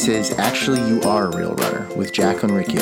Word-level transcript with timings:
This 0.00 0.30
is 0.30 0.38
Actually 0.38 0.80
You 0.88 1.02
Are 1.02 1.26
a 1.26 1.36
Real 1.36 1.54
Runner 1.56 1.86
with 1.94 2.10
Jacqueline 2.14 2.54
Riccio. 2.54 2.80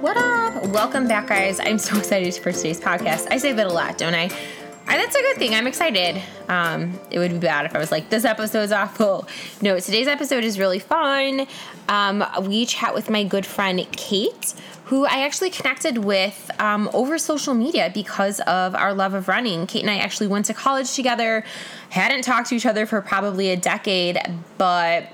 What 0.00 0.18
up? 0.18 0.66
Welcome 0.66 1.08
back, 1.08 1.28
guys. 1.28 1.60
I'm 1.60 1.78
so 1.78 1.96
excited 1.96 2.34
for 2.34 2.52
today's 2.52 2.78
podcast. 2.78 3.28
I 3.30 3.38
say 3.38 3.54
that 3.54 3.66
a 3.66 3.72
lot, 3.72 3.96
don't 3.96 4.14
I? 4.14 4.24
And 4.24 5.00
that's 5.00 5.16
a 5.16 5.20
good 5.22 5.38
thing. 5.38 5.54
I'm 5.54 5.66
excited. 5.66 6.20
Um, 6.50 7.00
it 7.10 7.18
would 7.18 7.30
be 7.30 7.38
bad 7.38 7.64
if 7.64 7.74
I 7.74 7.78
was 7.78 7.90
like, 7.90 8.10
this 8.10 8.26
episode's 8.26 8.70
awful. 8.70 9.26
No, 9.62 9.80
today's 9.80 10.08
episode 10.08 10.44
is 10.44 10.58
really 10.58 10.78
fun. 10.78 11.46
Um, 11.88 12.22
we 12.42 12.66
chat 12.66 12.94
with 12.94 13.08
my 13.08 13.24
good 13.24 13.46
friend 13.46 13.86
Kate, 13.92 14.52
who 14.92 15.06
I 15.06 15.24
actually 15.24 15.48
connected 15.48 15.96
with 15.96 16.50
um, 16.58 16.90
over 16.92 17.16
social 17.16 17.54
media 17.54 17.90
because 17.94 18.40
of 18.40 18.74
our 18.74 18.92
love 18.92 19.14
of 19.14 19.26
running. 19.26 19.66
Kate 19.66 19.80
and 19.80 19.90
I 19.90 19.96
actually 19.96 20.26
went 20.26 20.44
to 20.46 20.52
college 20.52 20.92
together, 20.92 21.44
hadn't 21.88 22.24
talked 22.24 22.50
to 22.50 22.56
each 22.56 22.66
other 22.66 22.84
for 22.84 23.00
probably 23.00 23.48
a 23.48 23.56
decade, 23.56 24.18
but 24.58 25.06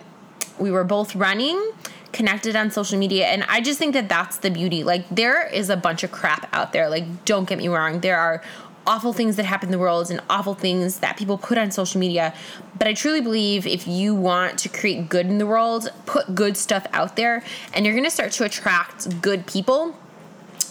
we 0.59 0.72
were 0.72 0.83
both 0.83 1.14
running 1.14 1.70
connected 2.10 2.56
on 2.56 2.70
social 2.70 2.98
media 2.98 3.27
and 3.27 3.45
i 3.50 3.60
just 3.60 3.78
think 3.78 3.92
that 3.92 4.09
that's 4.09 4.38
the 4.38 4.50
beauty. 4.50 4.83
Like 4.83 5.09
there 5.10 5.46
is 5.46 5.70
a 5.70 5.77
bunch 5.77 6.02
of 6.02 6.10
crap 6.10 6.48
out 6.52 6.72
there. 6.72 6.88
Like 6.88 7.24
don't 7.24 7.48
get 7.48 7.58
me 7.58 7.69
wrong. 7.69 8.00
There 8.00 8.19
are 8.19 8.42
awful 8.88 9.12
things 9.12 9.37
that 9.37 9.45
happen 9.45 9.69
in 9.69 9.70
the 9.70 9.78
world 9.78 10.10
and 10.10 10.19
awful 10.30 10.55
things 10.55 11.01
that 11.01 11.16
people 11.19 11.37
put 11.37 11.59
on 11.59 11.70
social 11.70 12.01
media. 12.01 12.34
But 12.78 12.88
I 12.88 12.95
truly 12.95 13.20
believe 13.20 13.66
if 13.66 13.87
you 13.87 14.14
want 14.14 14.59
to 14.61 14.69
create 14.70 15.11
good 15.11 15.27
in 15.27 15.37
the 15.37 15.47
world, 15.47 15.91
put 16.06 16.34
good 16.34 16.56
stuff 16.56 16.87
out 16.95 17.14
there, 17.14 17.45
and 17.74 17.84
you're 17.84 17.95
gonna 17.95 18.11
start 18.11 18.33
to 18.33 18.45
attract 18.45 19.20
good 19.20 19.47
people. 19.47 19.94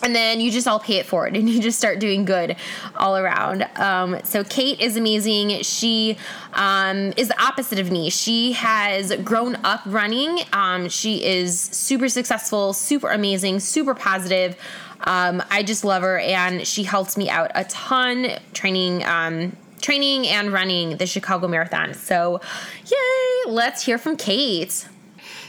And 0.03 0.15
then 0.15 0.39
you 0.39 0.51
just 0.51 0.67
all 0.67 0.79
pay 0.79 0.97
it 0.97 1.05
forward 1.05 1.35
and 1.37 1.49
you 1.49 1.59
just 1.59 1.77
start 1.77 1.99
doing 1.99 2.25
good 2.25 2.55
all 2.95 3.17
around. 3.17 3.67
Um, 3.75 4.19
so 4.23 4.43
kate 4.43 4.79
is 4.79 4.95
amazing. 4.95 5.63
She 5.63 6.17
um, 6.53 7.13
is 7.17 7.29
the 7.29 7.41
opposite 7.41 7.79
of 7.79 7.91
me. 7.91 8.09
She 8.09 8.53
has 8.53 9.15
grown 9.17 9.55
up 9.63 9.81
running. 9.85 10.39
Um, 10.53 10.89
she 10.89 11.23
is 11.25 11.59
super 11.59 12.09
successful 12.09 12.73
super 12.73 13.09
amazing 13.09 13.59
super 13.59 13.93
positive 13.93 14.55
um, 15.01 15.43
I 15.49 15.63
just 15.63 15.83
love 15.83 16.01
her, 16.01 16.19
and 16.19 16.65
she 16.65 16.83
helps 16.83 17.17
me 17.17 17.29
out 17.29 17.51
a 17.55 17.63
ton 17.65 18.39
training. 18.53 19.03
Um, 19.05 19.55
training 19.79 20.27
and 20.27 20.51
running 20.51 20.97
the 20.97 21.05
Chicago 21.05 21.47
Marathon. 21.47 21.93
So, 21.93 22.41
yay! 22.85 23.51
Let's 23.51 23.83
hear 23.83 23.99
from 23.99 24.17
Kate. 24.17 24.87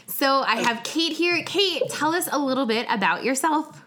So, 0.06 0.42
I 0.42 0.56
have 0.56 0.82
Kate 0.82 1.14
here. 1.14 1.42
Kate, 1.44 1.82
tell 1.88 2.14
us 2.14 2.28
a 2.30 2.38
little 2.38 2.66
bit 2.66 2.86
about 2.90 3.24
yourself. 3.24 3.82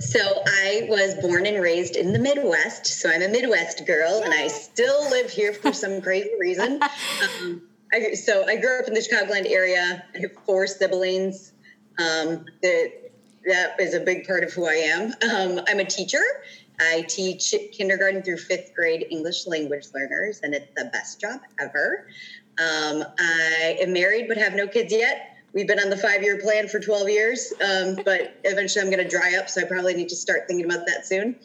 So 0.00 0.18
I 0.46 0.86
was 0.88 1.14
born 1.20 1.46
and 1.46 1.62
raised 1.62 1.96
in 1.96 2.12
the 2.12 2.18
Midwest. 2.18 2.86
So 2.86 3.08
I'm 3.08 3.22
a 3.22 3.28
Midwest 3.28 3.86
girl, 3.86 4.22
and 4.24 4.34
I 4.34 4.48
still 4.48 5.08
live 5.10 5.30
here 5.30 5.52
for 5.52 5.72
some 5.72 6.00
crazy 6.00 6.30
reason. 6.38 6.80
Um, 7.40 7.62
I, 7.92 8.14
so 8.14 8.44
I 8.46 8.56
grew 8.56 8.80
up 8.80 8.88
in 8.88 8.94
the 8.94 9.00
Chicagoland 9.00 9.48
area. 9.48 10.04
I 10.14 10.18
have 10.18 10.32
four 10.44 10.66
siblings. 10.66 11.52
Um, 11.98 12.44
the 12.60 12.92
that 13.46 13.80
is 13.80 13.94
a 13.94 14.00
big 14.00 14.26
part 14.26 14.44
of 14.44 14.52
who 14.52 14.66
I 14.66 14.74
am. 14.74 15.12
Um, 15.30 15.64
I'm 15.68 15.80
a 15.80 15.84
teacher. 15.84 16.22
I 16.80 17.02
teach 17.08 17.54
kindergarten 17.72 18.22
through 18.22 18.38
fifth 18.38 18.74
grade 18.74 19.06
English 19.10 19.46
language 19.46 19.86
learners, 19.94 20.40
and 20.42 20.54
it's 20.54 20.68
the 20.76 20.86
best 20.86 21.20
job 21.20 21.40
ever. 21.60 22.08
Um, 22.58 23.04
I 23.18 23.78
am 23.80 23.92
married 23.92 24.28
but 24.28 24.36
have 24.36 24.54
no 24.54 24.66
kids 24.66 24.92
yet. 24.92 25.30
We've 25.52 25.68
been 25.68 25.78
on 25.78 25.88
the 25.88 25.96
five 25.96 26.22
year 26.22 26.38
plan 26.38 26.66
for 26.66 26.80
12 26.80 27.08
years, 27.08 27.52
um, 27.60 27.96
but 28.04 28.40
eventually 28.44 28.82
I'm 28.82 28.90
going 28.90 29.02
to 29.02 29.08
dry 29.08 29.36
up, 29.38 29.48
so 29.48 29.60
I 29.60 29.64
probably 29.64 29.94
need 29.94 30.08
to 30.08 30.16
start 30.16 30.48
thinking 30.48 30.66
about 30.66 30.86
that 30.86 31.06
soon. 31.06 31.36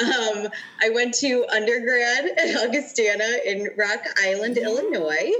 Um, 0.00 0.48
I 0.82 0.90
went 0.90 1.14
to 1.14 1.46
undergrad 1.52 2.24
at 2.38 2.68
Augustana 2.68 3.38
in 3.46 3.68
Rock 3.76 4.04
Island, 4.20 4.58
Illinois. 4.58 5.30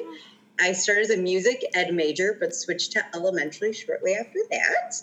I 0.60 0.72
started 0.72 1.02
as 1.02 1.10
a 1.10 1.16
music 1.16 1.64
ed 1.74 1.92
major, 1.92 2.36
but 2.38 2.54
switched 2.54 2.92
to 2.92 3.04
elementary 3.14 3.72
shortly 3.72 4.14
after 4.14 4.38
that 4.50 5.02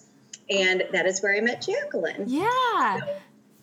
and 0.50 0.84
that 0.92 1.06
is 1.06 1.22
where 1.22 1.36
I 1.36 1.42
met 1.42 1.62
Jacqueline. 1.62 2.26
Yeah. 2.28 3.00
So 3.00 3.08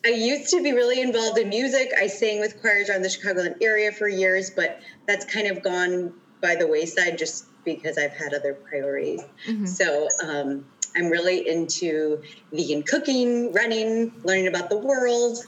I 0.05 0.11
used 0.11 0.51
to 0.51 0.63
be 0.63 0.73
really 0.73 1.01
involved 1.01 1.39
in 1.39 1.49
music. 1.49 1.91
I 1.99 2.07
sang 2.07 2.39
with 2.39 2.61
choirs 2.61 2.89
around 2.89 3.03
the 3.03 3.09
Chicagoland 3.09 3.57
area 3.61 3.91
for 3.91 4.09
years, 4.09 4.51
but 4.51 4.81
that's 5.07 5.25
kind 5.25 5.49
of 5.49 5.63
gone 5.63 6.15
by 6.41 6.55
the 6.55 6.67
wayside 6.67 7.19
just 7.19 7.47
because 7.65 7.99
I've 7.99 8.13
had 8.13 8.33
other 8.33 8.55
priorities. 8.55 9.23
Mm-hmm. 9.49 9.67
So 9.67 10.09
um, 10.25 10.65
I'm 10.97 11.09
really 11.09 11.49
into 11.49 12.23
vegan 12.53 12.85
cooking, 12.85 13.53
running, 13.53 14.13
learning 14.23 14.47
about 14.47 14.71
the 14.71 14.79
world, 14.79 15.39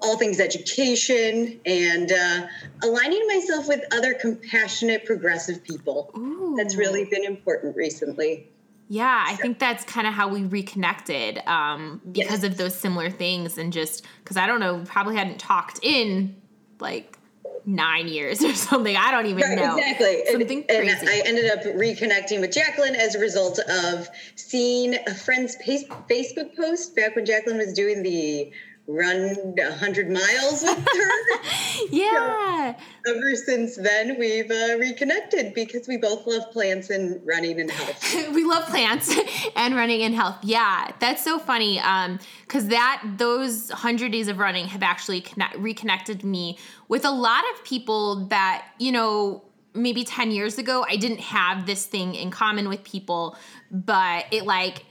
all 0.00 0.16
things 0.16 0.38
education, 0.38 1.60
and 1.66 2.12
uh, 2.12 2.46
aligning 2.84 3.26
myself 3.26 3.66
with 3.66 3.82
other 3.92 4.14
compassionate, 4.14 5.04
progressive 5.04 5.64
people. 5.64 6.12
Ooh. 6.16 6.54
That's 6.56 6.76
really 6.76 7.04
been 7.04 7.24
important 7.24 7.76
recently. 7.76 8.48
Yeah, 8.88 9.24
I 9.26 9.34
think 9.36 9.58
that's 9.58 9.84
kind 9.84 10.06
of 10.06 10.14
how 10.14 10.28
we 10.28 10.44
reconnected 10.44 11.38
um, 11.46 12.00
because 12.12 12.42
yes. 12.42 12.44
of 12.44 12.56
those 12.56 12.74
similar 12.74 13.10
things 13.10 13.58
and 13.58 13.72
just 13.72 14.04
because 14.22 14.36
I 14.36 14.46
don't 14.46 14.60
know, 14.60 14.84
probably 14.86 15.16
hadn't 15.16 15.38
talked 15.38 15.80
in 15.82 16.36
like 16.78 17.18
nine 17.64 18.06
years 18.06 18.42
or 18.44 18.54
something. 18.54 18.96
I 18.96 19.10
don't 19.10 19.26
even 19.26 19.42
right, 19.42 19.58
know. 19.58 19.76
Exactly. 19.76 20.22
Something 20.30 20.64
and, 20.68 20.88
crazy. 20.88 20.98
And 21.00 21.08
I 21.08 21.22
ended 21.26 21.50
up 21.50 21.64
reconnecting 21.64 22.40
with 22.40 22.52
Jacqueline 22.52 22.94
as 22.94 23.14
a 23.14 23.18
result 23.18 23.58
of 23.58 24.08
seeing 24.36 24.94
a 24.94 25.14
friend's 25.14 25.56
Facebook 25.56 26.56
post 26.56 26.94
back 26.94 27.16
when 27.16 27.26
Jacqueline 27.26 27.58
was 27.58 27.72
doing 27.72 28.02
the 28.02 28.52
run 28.88 29.34
100 29.34 30.10
miles 30.10 30.62
with 30.62 30.78
her. 30.78 31.86
yeah. 31.90 32.74
So 33.04 33.14
ever 33.14 33.34
since 33.34 33.76
then, 33.76 34.16
we've 34.18 34.50
uh, 34.50 34.78
reconnected 34.78 35.54
because 35.54 35.88
we 35.88 35.96
both 35.96 36.26
love 36.26 36.52
plants 36.52 36.90
and 36.90 37.20
running 37.24 37.60
and 37.60 37.70
health. 37.70 38.14
we 38.34 38.44
love 38.44 38.64
plants 38.66 39.14
and 39.56 39.74
running 39.74 40.02
and 40.02 40.14
health. 40.14 40.36
Yeah, 40.42 40.92
that's 41.00 41.24
so 41.24 41.38
funny. 41.38 41.80
Um, 41.80 42.20
because 42.42 42.68
that 42.68 43.02
those 43.18 43.70
100 43.70 44.12
days 44.12 44.28
of 44.28 44.38
running 44.38 44.66
have 44.68 44.82
actually 44.82 45.20
connect, 45.20 45.56
reconnected 45.56 46.22
me 46.22 46.58
with 46.88 47.04
a 47.04 47.10
lot 47.10 47.42
of 47.54 47.64
people 47.64 48.26
that 48.26 48.66
you 48.78 48.92
know 48.92 49.42
maybe 49.74 50.04
10 50.04 50.30
years 50.30 50.58
ago 50.58 50.86
I 50.88 50.96
didn't 50.96 51.20
have 51.20 51.66
this 51.66 51.84
thing 51.86 52.14
in 52.14 52.30
common 52.30 52.68
with 52.68 52.84
people, 52.84 53.36
but 53.70 54.26
it 54.30 54.44
like 54.44 54.84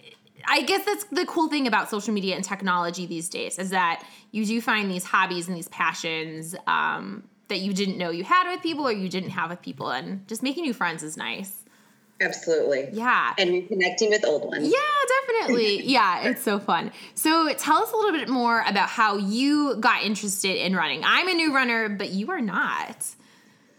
I 0.48 0.62
guess 0.62 0.86
that's 0.86 1.04
the 1.06 1.26
cool 1.26 1.50
thing 1.50 1.68
about 1.68 1.90
social 1.90 2.14
media 2.14 2.36
and 2.36 2.44
technology 2.44 3.06
these 3.06 3.30
days 3.30 3.60
is 3.60 3.70
that 3.72 4.04
you 4.32 4.46
do 4.46 4.62
find 4.62 4.90
these 4.90 5.04
hobbies 5.04 5.48
and 5.48 5.56
these 5.56 5.68
passions 5.70 6.56
um, 6.68 7.24
that 7.48 7.60
you 7.60 7.74
didn't 7.74 7.98
know 7.98 8.10
you 8.10 8.24
had 8.24 8.52
with 8.52 8.62
people 8.62 8.88
or 8.88 8.92
you 8.92 9.10
didn't 9.10 9.32
have 9.32 9.50
with 9.50 9.62
people, 9.62 9.90
and 9.90 10.28
just 10.28 10.44
making 10.44 10.64
new 10.64 10.74
friends 10.74 11.04
is 11.04 11.18
nice. 11.18 11.64
Absolutely. 12.22 12.88
Yeah. 12.94 13.34
And 13.38 13.50
reconnecting 13.50 14.10
with 14.10 14.26
old 14.26 14.46
ones. 14.46 14.72
Yeah, 14.72 14.80
definitely. 15.28 15.84
yeah, 15.84 16.30
it's 16.30 16.42
so 16.42 16.60
fun. 16.60 16.92
So 17.14 17.54
tell 17.56 17.84
us 17.84 17.92
a 17.92 17.96
little 17.96 18.14
bit 18.14 18.30
more 18.30 18.64
about 18.66 18.88
how 18.88 19.18
you 19.18 19.76
got 19.82 20.04
interested 20.04 20.56
in 20.66 20.76
running. 20.76 21.04
I'm 21.04 21.28
a 21.28 21.34
new 21.34 21.54
runner, 21.54 21.90
but 21.90 22.12
you 22.12 22.32
are 22.32 22.40
not. 22.40 23.06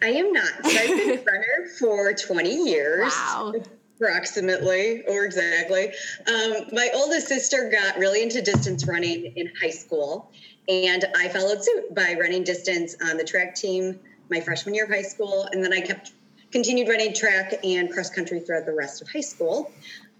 I 0.02 0.08
am 0.08 0.32
not. 0.32 0.52
So 0.64 0.78
I've 0.78 0.88
been 0.88 1.18
a 1.18 1.22
runner 1.32 1.68
for 1.78 2.12
20 2.12 2.54
years. 2.68 3.10
Wow 3.10 3.54
approximately 3.96 5.02
or 5.06 5.24
exactly. 5.24 5.92
Um, 6.26 6.66
my 6.72 6.90
oldest 6.94 7.28
sister 7.28 7.70
got 7.70 7.98
really 7.98 8.22
into 8.22 8.42
distance 8.42 8.86
running 8.86 9.32
in 9.36 9.50
high 9.60 9.70
school, 9.70 10.30
and 10.68 11.04
I 11.16 11.28
followed 11.28 11.62
suit 11.64 11.94
by 11.94 12.16
running 12.20 12.44
distance 12.44 12.96
on 13.02 13.16
the 13.16 13.24
track 13.24 13.54
team 13.54 13.98
my 14.30 14.40
freshman 14.40 14.74
year 14.74 14.84
of 14.84 14.90
high 14.90 15.02
school, 15.02 15.48
and 15.52 15.62
then 15.62 15.72
I 15.72 15.80
kept 15.80 16.12
continued 16.50 16.88
running 16.88 17.14
track 17.14 17.54
and 17.64 17.90
cross 17.90 18.10
country 18.10 18.40
throughout 18.40 18.66
the 18.66 18.74
rest 18.74 19.02
of 19.02 19.08
high 19.08 19.20
school. 19.20 19.70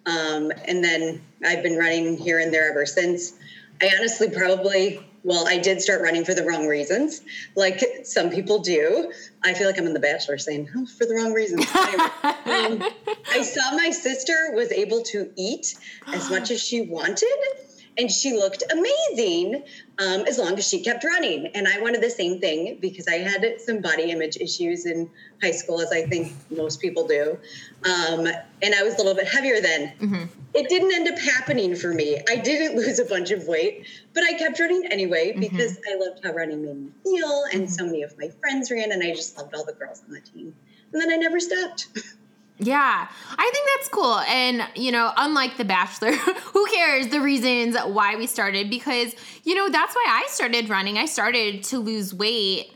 Um, 0.07 0.53
and 0.67 0.83
then 0.85 1.21
I've 1.45 1.63
been 1.63 1.77
running 1.77 2.17
here 2.17 2.39
and 2.39 2.53
there 2.53 2.71
ever 2.71 2.87
since. 2.87 3.33
I 3.83 3.91
honestly 3.99 4.31
probably 4.31 5.01
well, 5.27 5.49
I 5.49 5.59
did 5.59 5.83
start 5.83 6.03
running 6.03 6.25
for 6.25 6.35
the 6.35 6.45
wrong 6.45 6.69
reasons, 6.69 7.21
like 7.57 7.83
some 8.05 8.31
people 8.31 8.61
do. 8.61 9.11
I 9.43 9.55
feel 9.55 9.67
like 9.67 9.77
I'm 9.77 9.85
in 9.85 9.93
The 9.93 9.99
Bachelor 9.99 10.39
saying, 10.39 10.69
oh, 10.77 10.87
for 10.87 11.05
the 11.05 11.15
wrong 11.15 11.33
reasons. 11.33 11.63
um, 11.75 12.81
I 13.29 13.43
saw 13.43 13.75
my 13.75 13.91
sister 13.91 14.53
was 14.55 14.71
able 14.71 15.03
to 15.03 15.29
eat 15.35 15.75
as 16.07 16.31
much 16.31 16.53
as 16.53 16.63
she 16.63 16.83
wanted 16.83 17.27
and 17.99 18.11
she 18.11 18.33
looked 18.33 18.63
amazing 18.71 19.63
um, 19.99 20.23
as 20.23 20.39
long 20.39 20.59
as 20.59 20.69
she 20.69 20.83
kept 20.83 21.05
running. 21.05 21.47
And 21.55 21.67
I 21.67 21.81
wanted 21.81 22.03
the 22.03 22.11
same 22.11 22.41
thing 22.41 22.79
because 22.81 23.09
I 23.09 23.17
had 23.17 23.61
some 23.61 23.81
body 23.81 24.11
image 24.11 24.37
issues 24.37 24.87
in 24.87 25.11
high 25.43 25.53
school, 25.53 25.81
as 25.81 25.93
I 25.93 26.03
think 26.03 26.33
most 26.51 26.81
people 26.81 27.07
do. 27.07 27.39
Um, 27.85 28.27
and 28.63 28.75
I 28.75 28.83
was 28.83 28.95
a 28.95 28.99
little 28.99 29.15
bit 29.15 29.29
heavier 29.29 29.61
then. 29.61 29.93
Mm-hmm. 30.01 30.25
It 30.55 30.69
didn't 30.69 30.95
end 30.95 31.09
up 31.09 31.19
happening 31.19 31.75
for 31.75 31.93
me. 31.93 32.21
I 32.29 32.37
didn't 32.37 32.77
lose 32.81 32.99
a 32.99 33.05
bunch 33.05 33.31
of 33.31 33.47
weight, 33.47 33.87
but 34.15 34.25
I 34.25 34.35
kept 34.35 34.59
running 34.61 34.87
anyway 34.91 35.31
mm-hmm. 35.31 35.41
because 35.41 35.73
mm-hmm. 35.73 36.03
I 36.03 36.07
loved 36.07 36.25
how 36.25 36.33
running 36.33 36.65
made 36.65 36.77
me 36.77 36.91
feel. 37.03 37.45
And 37.53 37.63
mm-hmm. 37.63 37.73
so 37.73 37.87
many 37.87 38.03
of 38.03 38.17
my 38.19 38.29
friends 38.41 38.71
ran, 38.71 38.93
and 38.93 39.03
I 39.03 39.15
just 39.15 39.37
loved 39.37 39.55
all 39.55 39.65
the 39.65 39.73
girls 39.73 40.03
on 40.07 40.13
the 40.13 40.21
team. 40.21 40.55
And 40.93 41.03
then 41.03 41.11
I 41.11 41.17
never 41.17 41.41
stopped. 41.41 41.89
Yeah, 42.59 43.09
I 43.39 43.51
think 43.53 43.69
that's 43.77 43.89
cool. 43.91 44.19
And, 44.21 44.67
you 44.75 44.91
know, 44.91 45.13
unlike 45.17 45.59
The 45.59 45.65
Bachelor, 45.65 46.13
who 46.53 46.67
cares 46.67 47.09
the 47.09 47.21
reasons 47.21 47.77
why 47.85 48.17
we 48.17 48.27
started? 48.27 48.71
Because, 48.71 49.15
you 49.45 49.55
know, 49.55 49.69
that's 49.69 49.95
why 49.95 50.07
I 50.09 50.27
started 50.31 50.71
running. 50.71 50.97
I 50.97 51.05
started 51.05 51.63
to 51.65 51.79
lose 51.79 52.15
weight 52.15 52.73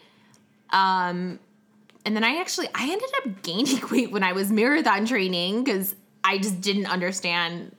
Um, 0.72 1.40
and 2.06 2.16
then 2.16 2.24
I 2.24 2.40
actually 2.40 2.68
I 2.74 2.84
ended 2.90 3.10
up 3.18 3.42
gaining 3.42 3.80
weight 3.92 4.12
when 4.12 4.22
I 4.24 4.32
was 4.32 4.50
marathon 4.52 5.06
training 5.06 5.64
because 5.64 5.94
I 6.24 6.38
just 6.38 6.60
didn't 6.60 6.86
understand 6.86 7.76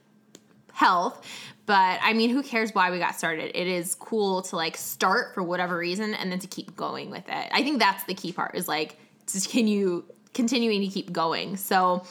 health. 0.74 1.26
But 1.66 2.00
I 2.04 2.14
mean, 2.14 2.30
who 2.32 2.44
cares 2.44 2.74
why 2.74 2.92
we 2.92 3.00
got 3.00 3.16
started? 3.16 3.52
It 3.60 3.68
is 3.68 3.96
cool 3.96 4.42
to 4.44 4.56
like 4.56 4.78
start 4.78 5.34
for 5.34 5.44
whatever 5.44 5.78
reason 5.78 6.14
and 6.14 6.32
then 6.32 6.40
to 6.40 6.48
keep 6.48 6.76
going 6.76 7.10
with 7.12 7.28
it. 7.30 7.50
I 7.52 7.64
think 7.64 7.80
that's 7.80 8.04
the 8.06 8.14
key 8.16 8.34
part 8.34 8.56
is 8.56 8.68
like 8.68 8.98
just 9.32 9.50
can 9.50 9.68
you 9.68 10.06
continuing 10.34 10.82
to 10.82 10.88
keep 10.88 11.12
going. 11.12 11.58
So 11.58 12.04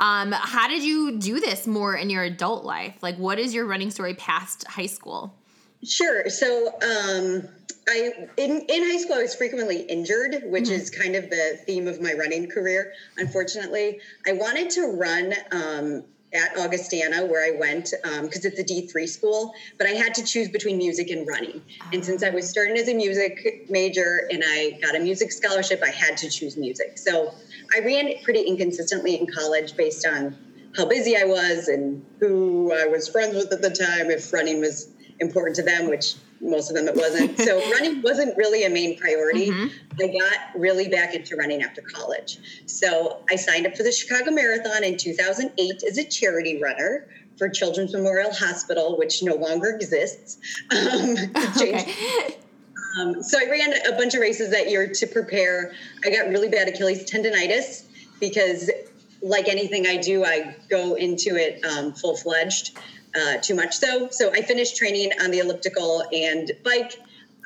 um, 0.00 0.32
how 0.32 0.66
did 0.68 0.82
you 0.82 1.18
do 1.18 1.40
this 1.40 1.66
more 1.66 1.94
in 1.94 2.08
your 2.08 2.22
adult 2.22 2.64
life? 2.64 3.02
Like, 3.02 3.16
what 3.16 3.38
is 3.38 3.52
your 3.52 3.66
running 3.66 3.90
story 3.90 4.14
past 4.14 4.66
high 4.66 4.86
school? 4.86 5.34
Sure. 5.84 6.28
So, 6.28 6.68
um, 6.82 7.48
I 7.88 8.12
in, 8.36 8.60
in 8.68 8.82
high 8.84 8.98
school 8.98 9.16
I 9.16 9.22
was 9.22 9.34
frequently 9.34 9.80
injured, 9.82 10.42
which 10.44 10.64
mm-hmm. 10.64 10.72
is 10.72 10.90
kind 10.90 11.16
of 11.16 11.30
the 11.30 11.58
theme 11.64 11.88
of 11.88 12.00
my 12.00 12.12
running 12.12 12.48
career. 12.48 12.92
Unfortunately, 13.16 14.00
I 14.26 14.32
wanted 14.32 14.70
to 14.70 14.82
run 14.86 15.34
um, 15.50 16.04
at 16.32 16.56
Augustana 16.56 17.26
where 17.26 17.44
I 17.44 17.56
went 17.56 17.92
because 18.02 18.44
um, 18.44 18.52
it's 18.52 18.58
a 18.58 18.64
D3 18.64 19.08
school, 19.08 19.52
but 19.78 19.86
I 19.86 19.90
had 19.90 20.14
to 20.14 20.24
choose 20.24 20.48
between 20.48 20.78
music 20.78 21.10
and 21.10 21.26
running. 21.26 21.62
And 21.92 22.04
since 22.04 22.22
I 22.22 22.30
was 22.30 22.48
starting 22.48 22.76
as 22.76 22.88
a 22.88 22.94
music 22.94 23.66
major 23.68 24.28
and 24.30 24.42
I 24.46 24.78
got 24.82 24.94
a 24.94 25.00
music 25.00 25.32
scholarship, 25.32 25.82
I 25.84 25.90
had 25.90 26.16
to 26.18 26.30
choose 26.30 26.56
music. 26.56 26.98
So 26.98 27.34
I 27.74 27.80
ran 27.80 28.12
pretty 28.22 28.42
inconsistently 28.42 29.18
in 29.18 29.26
college 29.26 29.76
based 29.76 30.06
on 30.06 30.36
how 30.76 30.86
busy 30.86 31.16
I 31.16 31.24
was 31.24 31.68
and 31.68 32.04
who 32.20 32.72
I 32.72 32.86
was 32.86 33.08
friends 33.08 33.34
with 33.34 33.52
at 33.52 33.60
the 33.60 33.70
time, 33.70 34.10
if 34.10 34.32
running 34.32 34.60
was 34.60 34.88
important 35.18 35.56
to 35.56 35.62
them, 35.62 35.88
which 35.88 36.14
most 36.40 36.70
of 36.70 36.76
them 36.76 36.88
it 36.88 36.96
wasn't. 36.96 37.38
So 37.50 37.58
running 37.70 38.02
wasn't 38.02 38.36
really 38.36 38.64
a 38.64 38.70
main 38.70 38.98
priority. 38.98 39.50
Mm-hmm. 39.50 40.02
I 40.02 40.06
got 40.06 40.60
really 40.60 40.88
back 40.88 41.14
into 41.14 41.36
running 41.36 41.62
after 41.62 41.80
college. 41.82 42.38
So 42.66 43.22
I 43.28 43.36
signed 43.36 43.66
up 43.66 43.76
for 43.76 43.82
the 43.82 43.92
Chicago 43.92 44.30
Marathon 44.30 44.84
in 44.84 44.96
2008 44.96 45.82
as 45.88 45.98
a 45.98 46.04
charity 46.04 46.60
runner 46.60 47.08
for 47.36 47.48
Children's 47.48 47.92
Memorial 47.92 48.32
Hospital, 48.32 48.98
which 48.98 49.22
no 49.22 49.34
longer 49.34 49.70
exists. 49.70 50.38
Um, 50.70 51.16
okay. 51.56 51.94
Um, 52.98 53.22
so 53.22 53.38
I 53.38 53.48
ran 53.50 53.72
a 53.86 53.96
bunch 53.96 54.14
of 54.14 54.20
races 54.20 54.50
that 54.50 54.70
year 54.70 54.88
to 54.88 55.06
prepare. 55.06 55.72
I 56.04 56.10
got 56.10 56.28
really 56.28 56.48
bad 56.48 56.68
Achilles 56.68 57.10
tendonitis 57.10 57.84
because, 58.18 58.70
like 59.22 59.48
anything 59.48 59.86
I 59.86 59.96
do, 59.96 60.24
I 60.24 60.56
go 60.68 60.94
into 60.94 61.36
it 61.36 61.64
um, 61.64 61.92
full 61.92 62.16
fledged 62.16 62.76
uh, 63.14 63.38
too 63.38 63.54
much 63.54 63.76
so. 63.76 64.08
So 64.10 64.30
I 64.32 64.42
finished 64.42 64.76
training 64.76 65.10
on 65.20 65.30
the 65.30 65.38
elliptical 65.38 66.04
and 66.12 66.50
bike. 66.64 66.92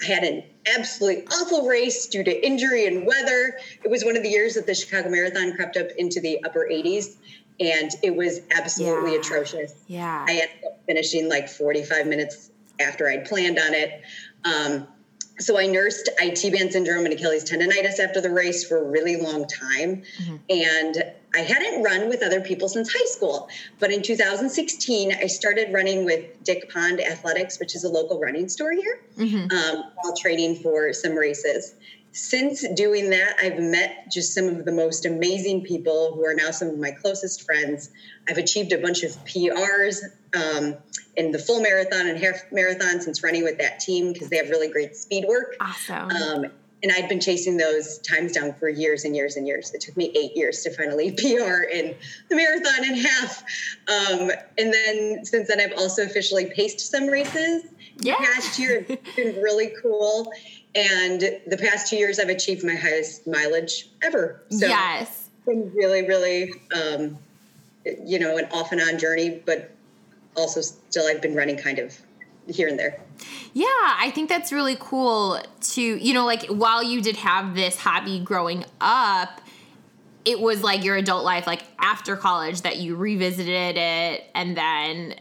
I 0.02 0.06
had 0.06 0.24
an 0.24 0.42
absolutely 0.76 1.26
awful 1.26 1.66
race 1.66 2.06
due 2.06 2.24
to 2.24 2.46
injury 2.46 2.86
and 2.86 3.06
weather. 3.06 3.58
It 3.82 3.90
was 3.90 4.04
one 4.04 4.16
of 4.16 4.22
the 4.22 4.28
years 4.28 4.54
that 4.54 4.66
the 4.66 4.74
Chicago 4.74 5.08
Marathon 5.08 5.54
crept 5.54 5.76
up 5.76 5.88
into 5.98 6.20
the 6.20 6.42
upper 6.44 6.68
80s, 6.70 7.16
and 7.60 7.90
it 8.02 8.14
was 8.14 8.40
absolutely 8.50 9.12
yeah. 9.12 9.18
atrocious. 9.18 9.74
Yeah. 9.86 10.24
I 10.26 10.32
ended 10.32 10.64
up 10.66 10.80
finishing 10.86 11.28
like 11.28 11.48
45 11.48 12.06
minutes 12.06 12.50
after 12.80 13.08
I'd 13.08 13.24
planned 13.24 13.58
on 13.58 13.74
it. 13.74 14.02
Um, 14.44 14.88
so 15.38 15.58
I 15.58 15.66
nursed 15.66 16.08
IT 16.18 16.52
band 16.52 16.72
syndrome 16.72 17.04
and 17.04 17.14
Achilles 17.14 17.44
tendonitis 17.44 17.98
after 17.98 18.20
the 18.20 18.30
race 18.30 18.66
for 18.66 18.78
a 18.78 18.84
really 18.84 19.16
long 19.16 19.46
time. 19.46 20.02
Mm-hmm. 20.22 20.36
And 20.48 21.04
I 21.34 21.40
hadn't 21.40 21.82
run 21.82 22.08
with 22.08 22.22
other 22.22 22.40
people 22.40 22.68
since 22.68 22.92
high 22.92 23.06
school. 23.06 23.48
But 23.80 23.92
in 23.92 24.02
2016, 24.02 25.12
I 25.12 25.26
started 25.26 25.72
running 25.72 26.04
with 26.04 26.42
Dick 26.44 26.70
Pond 26.72 27.00
Athletics, 27.00 27.58
which 27.58 27.74
is 27.74 27.82
a 27.82 27.88
local 27.88 28.20
running 28.20 28.48
store 28.48 28.72
here, 28.72 29.00
mm-hmm. 29.18 29.50
um, 29.50 29.84
while 30.00 30.16
training 30.16 30.56
for 30.56 30.92
some 30.92 31.14
races. 31.14 31.74
Since 32.14 32.64
doing 32.74 33.10
that, 33.10 33.36
I've 33.42 33.58
met 33.58 34.08
just 34.08 34.34
some 34.34 34.46
of 34.46 34.64
the 34.64 34.70
most 34.70 35.04
amazing 35.04 35.62
people 35.62 36.12
who 36.14 36.24
are 36.24 36.34
now 36.34 36.52
some 36.52 36.68
of 36.68 36.78
my 36.78 36.92
closest 36.92 37.42
friends. 37.42 37.90
I've 38.28 38.38
achieved 38.38 38.72
a 38.72 38.78
bunch 38.78 39.02
of 39.02 39.10
PRs. 39.24 40.00
Um, 40.32 40.76
in 41.16 41.30
the 41.30 41.38
full 41.38 41.60
marathon 41.60 42.08
and 42.08 42.18
half 42.18 42.40
marathon 42.50 43.00
since 43.00 43.22
running 43.22 43.44
with 43.44 43.58
that 43.58 43.78
team 43.78 44.12
because 44.12 44.28
they 44.28 44.36
have 44.36 44.50
really 44.50 44.68
great 44.68 44.96
speed 44.96 45.24
work. 45.28 45.56
Awesome. 45.60 46.10
Um, 46.10 46.44
and 46.82 46.92
I'd 46.92 47.08
been 47.08 47.20
chasing 47.20 47.56
those 47.56 47.98
times 47.98 48.32
down 48.32 48.52
for 48.54 48.68
years 48.68 49.04
and 49.04 49.16
years 49.16 49.36
and 49.36 49.46
years. 49.46 49.72
It 49.72 49.80
took 49.80 49.96
me 49.96 50.12
eight 50.14 50.36
years 50.36 50.62
to 50.64 50.70
finally 50.70 51.12
PR 51.16 51.62
in 51.62 51.94
the 52.28 52.36
marathon 52.36 52.84
and 52.84 52.98
half. 52.98 53.42
Um, 53.88 54.30
and 54.58 54.72
then 54.72 55.24
since 55.24 55.48
then, 55.48 55.60
I've 55.60 55.78
also 55.78 56.02
officially 56.02 56.46
paced 56.46 56.80
some 56.80 57.06
races. 57.06 57.64
Yeah. 57.98 58.16
The 58.18 58.26
past 58.26 58.58
year 58.58 58.84
it's 58.88 59.16
been 59.16 59.36
really 59.42 59.72
cool. 59.80 60.32
And 60.74 61.20
the 61.46 61.56
past 61.56 61.88
two 61.88 61.96
years, 61.96 62.18
I've 62.18 62.28
achieved 62.28 62.64
my 62.64 62.74
highest 62.74 63.26
mileage 63.26 63.88
ever. 64.02 64.42
So 64.50 64.66
yes. 64.66 65.28
It's 65.36 65.46
been 65.46 65.72
really, 65.72 66.06
really, 66.06 66.52
um, 66.74 67.18
you 68.04 68.18
know, 68.18 68.38
an 68.38 68.46
off 68.52 68.72
and 68.72 68.80
on 68.80 68.98
journey, 68.98 69.42
but 69.44 69.70
also 70.36 70.60
still 70.60 71.06
I've 71.06 71.22
been 71.22 71.34
running 71.34 71.56
kind 71.56 71.78
of 71.78 71.96
here 72.48 72.68
and 72.68 72.78
there. 72.78 73.00
Yeah, 73.52 73.66
I 73.68 74.10
think 74.14 74.28
that's 74.28 74.52
really 74.52 74.76
cool 74.80 75.40
to, 75.60 75.82
you 75.82 76.12
know, 76.12 76.26
like 76.26 76.46
while 76.46 76.82
you 76.82 77.00
did 77.00 77.16
have 77.16 77.54
this 77.54 77.76
hobby 77.76 78.18
growing 78.20 78.64
up, 78.80 79.40
it 80.24 80.40
was 80.40 80.62
like 80.62 80.82
your 80.82 80.96
adult 80.96 81.24
life, 81.24 81.46
like 81.46 81.62
after 81.78 82.16
college, 82.16 82.62
that 82.62 82.78
you 82.78 82.96
revisited 82.96 83.76
it. 83.76 84.24
And 84.34 84.56
then, 84.56 85.14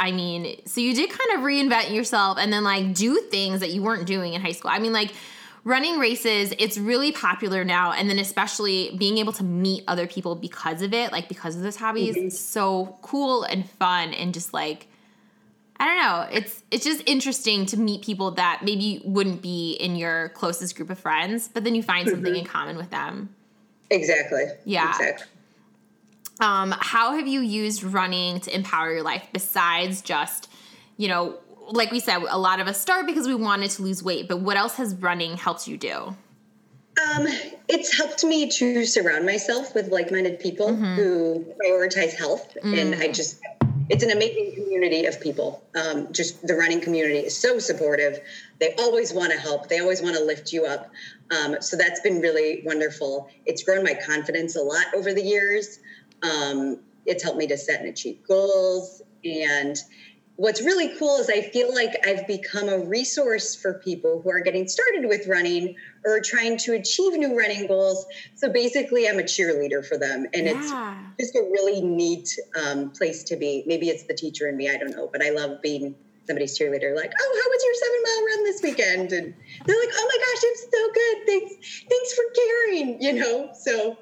I 0.00 0.12
mean, 0.12 0.62
so 0.64 0.80
you 0.80 0.94
did 0.94 1.10
kind 1.10 1.38
of 1.38 1.44
reinvent 1.44 1.94
yourself 1.94 2.38
and 2.40 2.50
then 2.50 2.64
like 2.64 2.94
do 2.94 3.20
things 3.30 3.60
that 3.60 3.70
you 3.70 3.82
weren't 3.82 4.06
doing 4.06 4.32
in 4.32 4.40
high 4.40 4.52
school. 4.52 4.70
I 4.70 4.78
mean, 4.78 4.94
like, 4.94 5.12
running 5.62 5.98
races 5.98 6.54
it's 6.58 6.78
really 6.78 7.12
popular 7.12 7.64
now 7.64 7.92
and 7.92 8.08
then 8.08 8.18
especially 8.18 8.96
being 8.96 9.18
able 9.18 9.32
to 9.32 9.44
meet 9.44 9.84
other 9.86 10.06
people 10.06 10.34
because 10.34 10.80
of 10.80 10.94
it 10.94 11.12
like 11.12 11.28
because 11.28 11.54
of 11.54 11.60
this 11.60 11.76
hobby 11.76 12.08
mm-hmm. 12.08 12.28
is 12.28 12.40
so 12.40 12.96
cool 13.02 13.42
and 13.42 13.68
fun 13.68 14.14
and 14.14 14.32
just 14.32 14.54
like 14.54 14.86
i 15.78 15.84
don't 15.84 15.98
know 15.98 16.26
it's 16.32 16.62
it's 16.70 16.82
just 16.82 17.02
interesting 17.06 17.66
to 17.66 17.76
meet 17.78 18.02
people 18.02 18.30
that 18.30 18.62
maybe 18.64 19.02
wouldn't 19.04 19.42
be 19.42 19.72
in 19.74 19.96
your 19.96 20.30
closest 20.30 20.76
group 20.76 20.88
of 20.88 20.98
friends 20.98 21.48
but 21.48 21.62
then 21.62 21.74
you 21.74 21.82
find 21.82 22.06
mm-hmm. 22.06 22.16
something 22.16 22.36
in 22.36 22.44
common 22.46 22.78
with 22.78 22.88
them 22.88 23.28
exactly 23.90 24.44
yeah 24.64 24.88
exactly 24.88 25.26
um, 26.40 26.74
how 26.78 27.14
have 27.14 27.26
you 27.26 27.40
used 27.40 27.82
running 27.82 28.40
to 28.40 28.54
empower 28.54 28.92
your 28.92 29.02
life 29.02 29.26
besides 29.32 30.02
just 30.02 30.48
you 30.96 31.08
know 31.08 31.38
like 31.72 31.90
we 31.90 32.00
said, 32.00 32.22
a 32.28 32.38
lot 32.38 32.60
of 32.60 32.66
us 32.66 32.80
start 32.80 33.06
because 33.06 33.26
we 33.26 33.34
wanted 33.34 33.70
to 33.72 33.82
lose 33.82 34.02
weight, 34.02 34.28
but 34.28 34.40
what 34.40 34.56
else 34.56 34.76
has 34.76 34.94
running 34.94 35.36
helped 35.36 35.68
you 35.68 35.76
do? 35.76 36.16
Um, 37.14 37.26
it's 37.68 37.96
helped 37.96 38.24
me 38.24 38.50
to 38.50 38.84
surround 38.84 39.24
myself 39.24 39.74
with 39.74 39.88
like-minded 39.88 40.40
people 40.40 40.68
mm-hmm. 40.68 40.94
who 40.94 41.46
prioritize 41.64 42.12
health, 42.12 42.56
mm. 42.62 42.78
and 42.78 42.94
I 42.94 43.12
just 43.12 43.40
it's 43.88 44.04
an 44.04 44.10
amazing 44.10 44.54
community 44.54 45.06
of 45.06 45.20
people. 45.20 45.64
Um, 45.74 46.12
just 46.12 46.46
the 46.46 46.54
running 46.54 46.80
community 46.80 47.18
is 47.18 47.36
so 47.36 47.58
supportive. 47.58 48.20
They 48.60 48.74
always 48.76 49.12
want 49.12 49.32
to 49.32 49.38
help. 49.38 49.68
They 49.68 49.80
always 49.80 50.00
want 50.00 50.16
to 50.16 50.22
lift 50.22 50.52
you 50.52 50.64
up. 50.64 50.90
Um, 51.30 51.56
so 51.60 51.76
that's 51.76 52.00
been 52.00 52.20
really 52.20 52.62
wonderful. 52.64 53.28
It's 53.46 53.64
grown 53.64 53.82
my 53.82 53.94
confidence 53.94 54.54
a 54.54 54.62
lot 54.62 54.84
over 54.94 55.12
the 55.12 55.22
years. 55.22 55.80
Um, 56.22 56.80
it's 57.06 57.22
helped 57.22 57.38
me 57.38 57.46
to 57.48 57.56
set 57.56 57.80
and 57.80 57.88
achieve 57.88 58.18
goals 58.26 59.02
and 59.24 59.76
what's 60.40 60.62
really 60.62 60.96
cool 60.98 61.18
is 61.18 61.28
I 61.28 61.42
feel 61.42 61.72
like 61.74 61.90
I've 62.06 62.26
become 62.26 62.70
a 62.70 62.78
resource 62.78 63.54
for 63.54 63.74
people 63.74 64.22
who 64.22 64.30
are 64.30 64.40
getting 64.40 64.66
started 64.66 65.06
with 65.06 65.26
running 65.26 65.76
or 66.02 66.18
trying 66.20 66.56
to 66.58 66.72
achieve 66.72 67.12
new 67.12 67.38
running 67.38 67.66
goals. 67.66 68.06
So 68.36 68.48
basically, 68.50 69.06
I'm 69.06 69.18
a 69.18 69.22
cheerleader 69.22 69.86
for 69.86 69.98
them. 69.98 70.26
And 70.32 70.46
yeah. 70.46 70.96
it's 71.18 71.32
just 71.32 71.36
a 71.36 71.46
really 71.52 71.82
neat 71.82 72.38
um, 72.58 72.90
place 72.90 73.22
to 73.24 73.36
be. 73.36 73.64
Maybe 73.66 73.90
it's 73.90 74.04
the 74.04 74.14
teacher 74.14 74.48
in 74.48 74.56
me, 74.56 74.70
I 74.70 74.78
don't 74.78 74.92
know, 74.92 75.10
but 75.12 75.22
I 75.22 75.28
love 75.28 75.60
being 75.60 75.94
somebody's 76.26 76.56
cheerleader 76.56 76.94
like 76.94 77.10
oh 77.20 77.40
how 77.42 77.50
was 77.50 77.64
your 77.64 77.74
seven 77.74 78.02
mile 78.04 78.26
run 78.26 78.44
this 78.44 78.62
weekend 78.62 79.12
and 79.12 79.34
they're 79.64 79.80
like 79.80 79.88
oh 79.92 80.08
my 80.08 80.18
gosh 80.18 80.42
it's 80.44 80.62
so 80.70 80.92
good 80.94 81.26
thanks 81.26 81.84
thanks 81.88 82.12
for 82.12 82.22
caring 82.36 83.02
you 83.02 83.12
know 83.14 83.50
so 83.58 83.96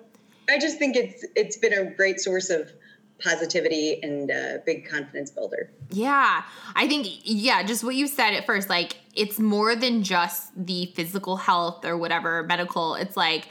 i 0.49 0.59
just 0.59 0.79
think 0.79 0.97
it's 0.97 1.25
it's 1.37 1.57
been 1.57 1.73
a 1.73 1.85
great 1.91 2.21
source 2.21 2.51
of 2.51 2.71
positivity 3.19 4.01
and 4.03 4.31
a 4.31 4.63
big 4.65 4.89
confidence 4.89 5.31
builder. 5.31 5.71
Yeah. 5.91 6.45
I 6.75 6.89
think, 6.89 7.07
yeah, 7.25 7.63
just 7.63 7.83
what 7.83 7.95
you 7.95 8.07
said 8.07 8.33
at 8.35 8.47
first, 8.47 8.69
like 8.69 8.97
it's 9.15 9.39
more 9.39 9.75
than 9.75 10.03
just 10.03 10.51
the 10.57 10.87
physical 10.95 11.37
health 11.37 11.85
or 11.85 11.97
whatever 11.97 12.45
medical, 12.45 12.95
it's 12.95 13.17
like 13.17 13.49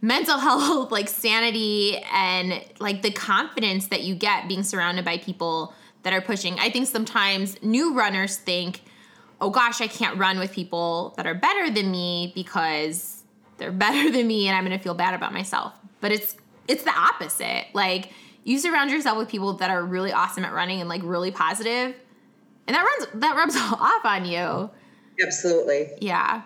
mental 0.00 0.38
health, 0.38 0.90
like 0.90 1.08
sanity, 1.08 1.98
and 2.12 2.64
like 2.78 3.02
the 3.02 3.10
confidence 3.10 3.88
that 3.88 4.02
you 4.02 4.14
get 4.14 4.48
being 4.48 4.62
surrounded 4.62 5.04
by 5.04 5.18
people 5.18 5.74
that 6.02 6.12
are 6.12 6.20
pushing. 6.20 6.58
I 6.58 6.70
think 6.70 6.88
sometimes 6.88 7.62
new 7.62 7.94
runners 7.94 8.36
think, 8.36 8.82
oh 9.40 9.50
gosh, 9.50 9.80
I 9.80 9.86
can't 9.86 10.18
run 10.18 10.38
with 10.38 10.52
people 10.52 11.14
that 11.16 11.26
are 11.26 11.34
better 11.34 11.70
than 11.70 11.90
me 11.90 12.32
because 12.34 13.22
they're 13.58 13.72
better 13.72 14.10
than 14.10 14.26
me 14.26 14.48
and 14.48 14.56
I'm 14.56 14.64
going 14.64 14.76
to 14.76 14.82
feel 14.82 14.94
bad 14.94 15.14
about 15.14 15.32
myself. 15.32 15.74
But 16.02 16.12
it's 16.12 16.36
it's 16.68 16.82
the 16.84 16.92
opposite. 16.94 17.68
Like 17.72 18.10
you 18.44 18.58
surround 18.58 18.90
yourself 18.90 19.16
with 19.16 19.28
people 19.30 19.54
that 19.54 19.70
are 19.70 19.82
really 19.84 20.12
awesome 20.12 20.44
at 20.44 20.52
running 20.52 20.80
and 20.80 20.88
like 20.90 21.00
really 21.02 21.30
positive, 21.30 21.94
and 22.66 22.74
that 22.76 22.82
runs 22.84 23.22
that 23.22 23.34
rubs 23.36 23.56
off 23.80 24.04
on 24.04 24.26
you. 24.26 24.68
Absolutely. 25.24 25.88
Yeah. 26.00 26.42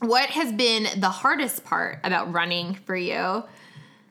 what 0.00 0.28
has 0.30 0.52
been 0.52 0.86
the 1.00 1.08
hardest 1.10 1.64
part 1.64 2.00
about 2.04 2.32
running 2.32 2.74
for 2.74 2.96
you? 2.96 3.42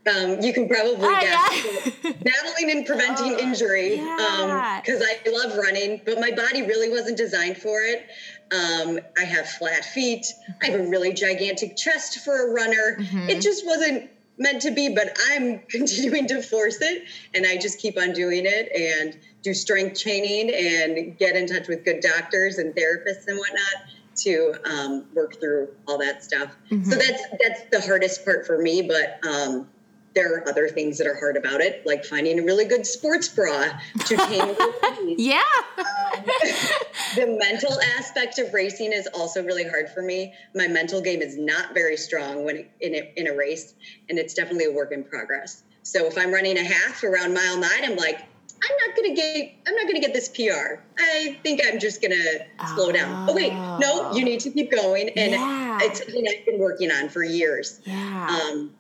Um, 0.06 0.42
you 0.42 0.54
can 0.54 0.68
probably 0.68 0.96
Oh, 1.00 1.18
guess. 1.22 1.86
yeah. 2.04 2.12
Battling 2.24 2.72
and 2.72 2.86
preventing 2.86 3.36
Oh, 3.36 3.40
injury 3.40 3.96
yeah. 3.96 4.82
because 4.84 5.02
I 5.02 5.18
love 5.30 5.58
running, 5.58 6.02
but 6.06 6.20
my 6.20 6.32
body 6.32 6.62
really 6.64 6.90
wasn't 6.90 7.18
designed 7.18 7.58
for 7.58 7.82
it. 7.82 8.06
Um, 8.52 9.00
I 9.18 9.24
have 9.24 9.48
flat 9.50 9.86
feet. 9.86 10.26
I 10.62 10.68
have 10.72 10.80
a 10.82 10.84
really 10.90 11.14
gigantic 11.14 11.78
chest 11.78 12.20
for 12.20 12.50
a 12.50 12.54
runner. 12.54 12.98
Mm-hmm. 13.00 13.30
It 13.30 13.42
just 13.42 13.66
wasn't 13.66 14.10
meant 14.38 14.62
to 14.64 14.72
be, 14.72 14.94
but 14.94 15.16
I'm 15.32 15.60
continuing 15.70 16.28
to 16.28 16.42
force 16.42 16.82
it, 16.82 17.04
and 17.34 17.46
I 17.46 17.58
just 17.58 17.80
keep 17.80 17.98
on 17.98 18.14
doing 18.14 18.44
it 18.46 18.72
and 18.76 19.20
do 19.42 19.54
strength 19.54 20.00
training 20.00 20.54
and 20.54 21.18
get 21.18 21.36
in 21.36 21.48
touch 21.48 21.68
with 21.68 21.84
good 21.84 22.02
doctors 22.02 22.58
and 22.58 22.74
therapists 22.74 23.28
and 23.28 23.38
whatnot 23.38 23.92
to 24.16 24.54
um, 24.66 25.06
work 25.14 25.40
through 25.40 25.70
all 25.88 25.98
that 25.98 26.24
stuff. 26.24 26.56
Mm-hmm. 26.70 26.90
So 26.90 26.98
that's 26.98 27.24
that's 27.42 27.62
the 27.72 27.82
hardest 27.82 28.26
part 28.26 28.46
for 28.46 28.62
me, 28.62 28.82
but. 28.82 29.20
Um, 29.28 29.68
there 30.16 30.36
are 30.36 30.48
other 30.48 30.68
things 30.68 31.00
that 31.00 31.08
are 31.08 31.16
hard 31.16 31.38
about 31.38 31.60
it, 31.60 31.86
like 31.86 32.06
finding 32.06 32.40
a 32.40 32.44
really 32.44 32.66
good 32.66 32.86
sports 32.86 33.28
bra 33.28 33.70
to 34.06 34.16
tame 34.16 34.56
your 34.56 35.06
knees. 35.06 35.16
The 37.16 37.28
mental 37.28 37.80
aspect 37.98 38.40
of 38.40 38.54
racing 38.54 38.92
is 38.94 39.08
also 39.14 39.44
really 39.44 39.68
hard 39.68 39.90
for 39.90 40.02
me. 40.02 40.34
My 40.56 40.68
mental 40.68 41.02
game 41.02 41.22
is 41.22 41.38
not 41.38 41.74
very 41.74 41.98
strong 41.98 42.44
when 42.44 42.66
in 42.82 42.96
a, 42.96 43.14
in 43.18 43.28
a 43.28 43.34
race, 43.36 43.74
and 44.10 44.18
it's 44.18 44.34
definitely 44.34 44.66
a 44.66 44.72
work 44.72 44.92
in 44.92 45.04
progress. 45.04 45.64
So 45.84 46.06
if 46.06 46.18
I'm 46.18 46.32
running 46.32 46.58
a 46.58 46.64
half 46.64 47.04
around 47.04 47.34
mile 47.34 47.58
nine, 47.58 47.84
I'm 47.84 47.96
like, 47.96 48.20
I'm 48.20 48.88
not 48.88 48.96
gonna 48.96 49.14
get, 49.14 49.52
I'm 49.68 49.76
not 49.76 49.88
gonna 49.88 50.00
get 50.00 50.14
this 50.14 50.30
PR. 50.30 50.82
I 50.98 51.38
think 51.44 51.62
I'm 51.66 51.80
just 51.80 52.02
gonna 52.02 52.46
slow 52.76 52.92
down. 52.92 53.30
Oh 53.30 53.34
wait, 53.34 53.52
no, 53.54 54.14
you 54.14 54.24
need 54.24 54.40
to 54.42 54.50
keep 54.50 54.72
going, 54.72 55.10
and 55.10 55.34
Yeah. 55.34 55.80
it's 55.82 56.00
something 56.00 56.26
I've 56.28 56.46
been 56.46 56.60
working 56.60 56.90
on 56.92 57.10
for 57.10 57.24
years. 57.24 57.82
Yeah. 57.84 58.28
Um, 58.30 58.74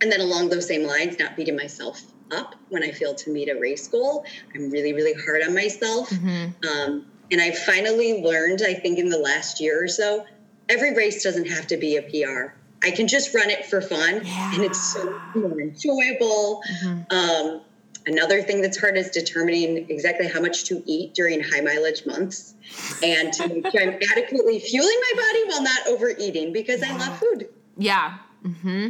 and 0.00 0.10
then 0.10 0.20
along 0.20 0.48
those 0.48 0.66
same 0.66 0.84
lines, 0.84 1.18
not 1.18 1.36
beating 1.36 1.56
myself 1.56 2.00
up 2.30 2.54
when 2.68 2.82
I 2.82 2.92
fail 2.92 3.14
to 3.14 3.30
meet 3.30 3.48
a 3.48 3.58
race 3.58 3.86
goal. 3.88 4.24
I'm 4.54 4.70
really, 4.70 4.92
really 4.92 5.14
hard 5.14 5.42
on 5.42 5.54
myself. 5.54 6.10
Mm-hmm. 6.10 6.68
Um, 6.68 7.06
and 7.30 7.40
I 7.40 7.52
finally 7.52 8.22
learned, 8.22 8.62
I 8.66 8.74
think, 8.74 8.98
in 8.98 9.08
the 9.08 9.18
last 9.18 9.60
year 9.60 9.82
or 9.82 9.88
so, 9.88 10.26
every 10.68 10.94
race 10.94 11.22
doesn't 11.22 11.48
have 11.48 11.66
to 11.68 11.76
be 11.76 11.96
a 11.96 12.02
PR. 12.02 12.54
I 12.82 12.90
can 12.90 13.08
just 13.08 13.34
run 13.34 13.50
it 13.50 13.66
for 13.66 13.80
fun, 13.80 14.22
and 14.24 14.62
it's 14.62 14.92
so 14.92 15.20
more 15.34 15.60
enjoyable. 15.60 16.62
Mm-hmm. 16.82 17.14
Um, 17.14 17.60
another 18.06 18.42
thing 18.42 18.62
that's 18.62 18.78
hard 18.78 18.96
is 18.96 19.10
determining 19.10 19.90
exactly 19.90 20.28
how 20.28 20.40
much 20.40 20.64
to 20.64 20.82
eat 20.86 21.14
during 21.14 21.42
high 21.42 21.60
mileage 21.60 22.06
months, 22.06 22.54
and 23.02 23.32
to 23.32 23.48
make 23.48 23.70
sure 23.70 23.82
I'm 23.82 23.98
adequately 24.16 24.60
fueling 24.60 25.00
my 25.00 25.22
body 25.22 25.44
while 25.48 25.62
not 25.62 25.86
overeating 25.88 26.52
because 26.52 26.82
I 26.82 26.96
love 26.96 27.18
food. 27.18 27.48
Yeah. 27.76 28.18
hmm 28.42 28.88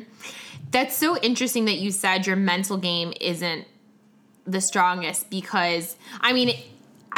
That's 0.71 0.97
so 0.97 1.16
interesting 1.18 1.64
that 1.64 1.78
you 1.78 1.90
said 1.90 2.26
your 2.26 2.37
mental 2.37 2.76
game 2.76 3.14
isn't 3.21 3.66
the 4.47 4.61
strongest 4.61 5.30
because 5.30 5.97
I 6.21 6.33
mean, 6.33 6.57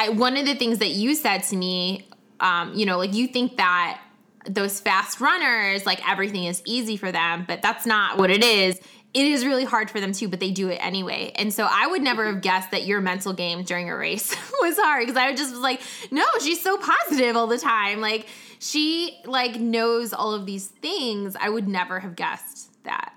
I 0.01 0.09
one 0.09 0.37
of 0.37 0.47
the 0.47 0.55
things 0.55 0.79
that 0.79 0.91
you 0.91 1.15
said 1.15 1.43
to 1.45 1.57
me, 1.57 2.09
um, 2.41 2.73
you 2.75 2.87
know, 2.87 2.97
like 2.97 3.13
you 3.13 3.27
think 3.27 3.59
that 3.59 4.01
those 4.47 4.81
fast 4.81 5.21
runners, 5.21 5.85
like 5.85 6.09
everything 6.09 6.45
is 6.45 6.63
easy 6.65 6.97
for 6.97 7.13
them, 7.13 7.45
but 7.47 7.61
that's 7.61 7.85
not 7.85 8.17
what 8.17 8.31
it 8.31 8.43
is. 8.43 8.81
It 9.13 9.27
is 9.27 9.45
really 9.45 9.65
hard 9.65 9.91
for 9.91 10.01
them 10.01 10.13
too, 10.13 10.29
but 10.29 10.41
they 10.41 10.53
do 10.53 10.69
it 10.69 10.77
anyway. 10.77 11.33
And 11.35 11.53
so 11.53 11.69
I 11.71 11.87
would 11.89 12.01
never 12.01 12.27
have 12.27 12.41
guessed 12.41 12.71
that 12.71 12.87
your 12.87 13.01
mental 13.01 13.33
game 13.35 13.63
during 13.65 13.91
a 13.91 13.97
race 13.97 14.35
was 14.63 14.79
hard 14.79 15.07
because 15.07 15.19
I 15.19 15.35
just 15.35 15.51
was 15.51 15.61
like, 15.61 15.83
no, 16.11 16.25
she's 16.41 16.63
so 16.63 16.79
positive 16.79 17.37
all 17.37 17.49
the 17.49 17.59
time. 17.59 18.01
Like 18.01 18.27
she 18.59 19.19
like 19.27 19.61
knows 19.61 20.15
all 20.15 20.33
of 20.33 20.47
these 20.47 20.69
things. 20.69 21.37
I 21.39 21.51
would 21.51 21.69
never 21.69 22.01
have 22.01 22.17
guessed 22.17 22.83
that. 22.85 23.13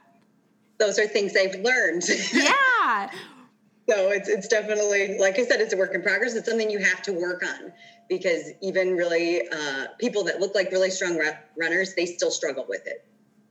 Those 0.79 0.99
are 0.99 1.07
things 1.07 1.33
I've 1.37 1.55
learned. 1.61 2.03
Yeah. 2.33 3.09
So 3.89 4.11
it's 4.11 4.29
it's 4.29 4.47
definitely 4.47 5.17
like 5.17 5.37
I 5.37 5.45
said, 5.45 5.59
it's 5.59 5.73
a 5.73 5.77
work 5.77 5.93
in 5.93 6.01
progress. 6.01 6.35
It's 6.35 6.47
something 6.47 6.69
you 6.69 6.79
have 6.79 7.01
to 7.03 7.11
work 7.11 7.43
on 7.43 7.73
because 8.07 8.51
even 8.61 8.95
really 8.95 9.47
uh, 9.49 9.87
people 9.99 10.23
that 10.25 10.39
look 10.39 10.55
like 10.55 10.71
really 10.71 10.89
strong 10.89 11.17
ru- 11.17 11.31
runners, 11.57 11.93
they 11.93 12.05
still 12.05 12.31
struggle 12.31 12.65
with 12.67 12.87
it, 12.87 13.05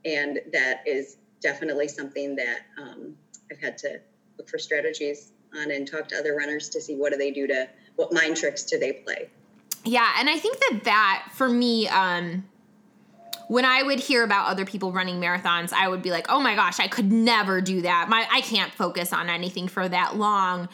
and 0.05 0.39
that 0.51 0.81
is 0.87 1.17
definitely 1.39 1.87
something 1.87 2.35
that 2.37 2.61
um, 2.81 3.15
I've 3.51 3.59
had 3.59 3.77
to 3.79 3.99
look 4.37 4.49
for 4.49 4.57
strategies 4.57 5.33
on 5.55 5.69
and 5.69 5.87
talk 5.87 6.07
to 6.07 6.17
other 6.17 6.35
runners 6.35 6.69
to 6.69 6.81
see 6.81 6.95
what 6.95 7.11
do 7.11 7.17
they 7.17 7.31
do 7.31 7.45
to 7.47 7.69
what 7.95 8.11
mind 8.11 8.35
tricks 8.37 8.63
do 8.63 8.79
they 8.79 8.93
play. 8.93 9.29
Yeah, 9.85 10.15
and 10.17 10.29
I 10.29 10.39
think 10.39 10.57
that 10.59 10.81
that 10.85 11.27
for 11.33 11.49
me, 11.49 11.87
um, 11.89 12.45
when 13.53 13.65
I 13.65 13.83
would 13.83 13.99
hear 13.99 14.23
about 14.23 14.47
other 14.47 14.65
people 14.65 14.91
running 14.91 15.21
marathons, 15.21 15.73
I 15.73 15.87
would 15.87 16.01
be 16.01 16.09
like, 16.09 16.25
"Oh 16.27 16.39
my 16.39 16.55
gosh, 16.55 16.79
I 16.79 16.87
could 16.87 17.11
never 17.11 17.61
do 17.61 17.83
that. 17.83 18.09
My 18.09 18.27
I 18.31 18.41
can't 18.41 18.73
focus 18.73 19.13
on 19.13 19.29
anything 19.29 19.67
for 19.67 19.87
that 19.87 20.15
long." 20.15 20.69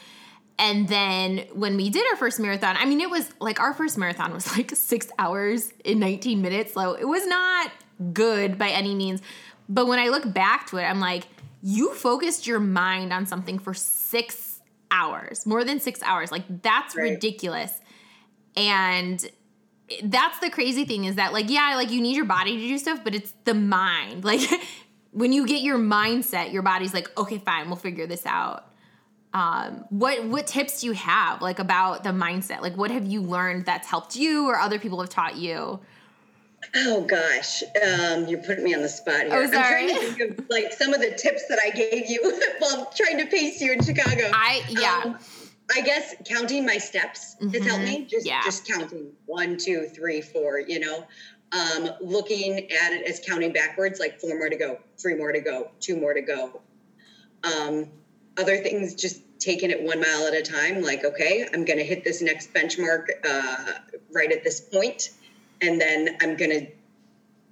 And 0.58 0.88
then 0.88 1.46
when 1.54 1.76
we 1.76 1.90
did 1.90 2.06
our 2.10 2.16
first 2.16 2.40
marathon, 2.40 2.78
I 2.78 2.86
mean, 2.86 3.02
it 3.02 3.10
was 3.10 3.30
like 3.42 3.60
our 3.60 3.74
first 3.74 3.98
marathon 3.98 4.34
was 4.34 4.56
like 4.58 4.72
six 4.72 5.10
hours 5.20 5.74
in 5.84 6.00
19 6.00 6.42
minutes. 6.42 6.74
So 6.74 6.94
it 6.94 7.04
was 7.04 7.28
not 7.28 7.70
good 8.14 8.58
by 8.58 8.70
any 8.70 8.96
means. 8.96 9.22
But 9.68 9.88
when 9.88 10.00
I 10.00 10.08
look 10.08 10.34
back 10.34 10.68
to 10.70 10.78
it, 10.78 10.84
I'm 10.84 11.02
like, 11.02 11.28
you 11.62 11.94
focused 11.94 12.48
your 12.48 12.62
mind 12.62 13.12
on 13.12 13.26
something 13.26 13.60
for 13.60 13.74
six 13.74 14.62
hours, 14.90 15.46
more 15.46 15.66
than 15.66 15.82
six 15.82 16.02
hours. 16.02 16.32
Like, 16.32 16.46
that's 16.62 16.96
Right. 16.96 17.12
ridiculous. 17.12 17.74
And 18.56 19.30
that's 20.04 20.40
the 20.40 20.50
crazy 20.50 20.86
thing 20.86 21.06
is 21.06 21.16
that 21.16 21.34
like 21.34 21.50
yeah 21.50 21.74
like 21.76 21.92
you 21.92 22.02
need 22.02 22.16
your 22.16 22.26
body 22.26 22.58
to 22.58 22.68
do 22.68 22.78
stuff 22.78 23.04
but 23.04 23.16
it's 23.16 23.34
the 23.46 23.54
mind. 23.54 24.24
Like 24.30 24.42
when 25.12 25.34
you 25.34 25.48
get 25.48 25.62
your 25.62 25.78
mindset 25.78 26.54
your 26.54 26.62
body's 26.62 26.94
like 26.94 27.16
okay 27.18 27.40
fine 27.40 27.68
we'll 27.68 27.76
figure 27.76 28.08
this 28.08 28.26
out. 28.26 28.66
Um 29.34 29.86
what 29.90 30.24
what 30.26 30.48
tips 30.48 30.82
do 30.82 30.88
you 30.88 30.94
have 30.94 31.42
like 31.42 31.60
about 31.60 32.04
the 32.04 32.12
mindset? 32.12 32.62
Like 32.62 32.78
what 32.78 32.92
have 32.92 33.06
you 33.06 33.22
learned 33.22 33.66
that's 33.66 33.88
helped 33.88 34.16
you 34.16 34.48
or 34.48 34.58
other 34.58 34.80
people 34.80 35.00
have 35.00 35.10
taught 35.10 35.36
you? 35.36 35.80
Oh 36.76 37.02
gosh, 37.02 37.64
um, 37.64 38.28
you're 38.28 38.44
putting 38.44 38.64
me 38.64 38.76
on 38.76 38.82
the 38.82 38.90
spot 38.90 39.22
here. 39.22 39.30
Oh, 39.32 39.44
I'm 39.44 39.50
trying 39.50 39.88
to 39.88 39.96
think 39.96 40.40
of 40.40 40.50
like 40.50 40.72
some 40.74 40.94
of 40.94 41.02
the 41.02 41.12
tips 41.12 41.48
that 41.48 41.60
I 41.64 41.72
gave 41.72 42.10
you 42.10 42.40
while 42.60 42.92
trying 42.96 43.18
to 43.20 43.26
pace 43.26 43.62
you 43.62 43.72
in 43.72 43.82
Chicago. 43.82 44.30
i 44.34 44.62
yeah. 44.70 45.02
Um, 45.06 45.20
I 45.74 45.82
guess 45.82 46.16
counting 46.26 46.66
my 46.66 46.78
steps 46.78 47.36
has 47.40 47.66
helped 47.66 47.84
me. 47.84 48.06
Just 48.10 48.26
Yeah. 48.26 48.42
just 48.44 48.68
counting 48.68 49.12
one, 49.26 49.58
two, 49.58 49.88
three, 49.94 50.22
four. 50.22 50.60
You 50.60 50.80
know, 50.80 51.08
um, 51.52 51.90
looking 52.02 52.72
at 52.72 52.94
it 52.94 53.06
as 53.08 53.20
counting 53.20 53.52
backwards, 53.52 54.00
like 54.00 54.20
four 54.20 54.38
more 54.38 54.50
to 54.50 54.56
go, 54.56 54.80
three 54.98 55.16
more 55.16 55.32
to 55.32 55.40
go, 55.40 55.70
two 55.80 55.96
more 55.96 56.14
to 56.14 56.22
go. 56.22 56.62
Um, 57.44 57.92
other 58.38 58.58
things, 58.58 58.96
just 58.96 59.22
taking 59.40 59.72
it 59.72 59.82
one 59.82 60.00
mile 60.00 60.28
at 60.28 60.34
a 60.34 60.42
time. 60.42 60.82
Like, 60.82 61.06
okay, 61.06 61.48
I'm 61.54 61.66
going 61.66 61.80
to 61.80 61.86
hit 61.86 62.04
this 62.04 62.22
next 62.22 62.54
benchmark 62.54 63.06
uh, 63.26 63.74
right 64.12 64.32
at 64.32 64.44
this 64.44 64.60
point, 64.60 65.12
and 65.62 65.80
then 65.80 66.18
I'm 66.22 66.36
going 66.36 66.52
to 66.52 66.68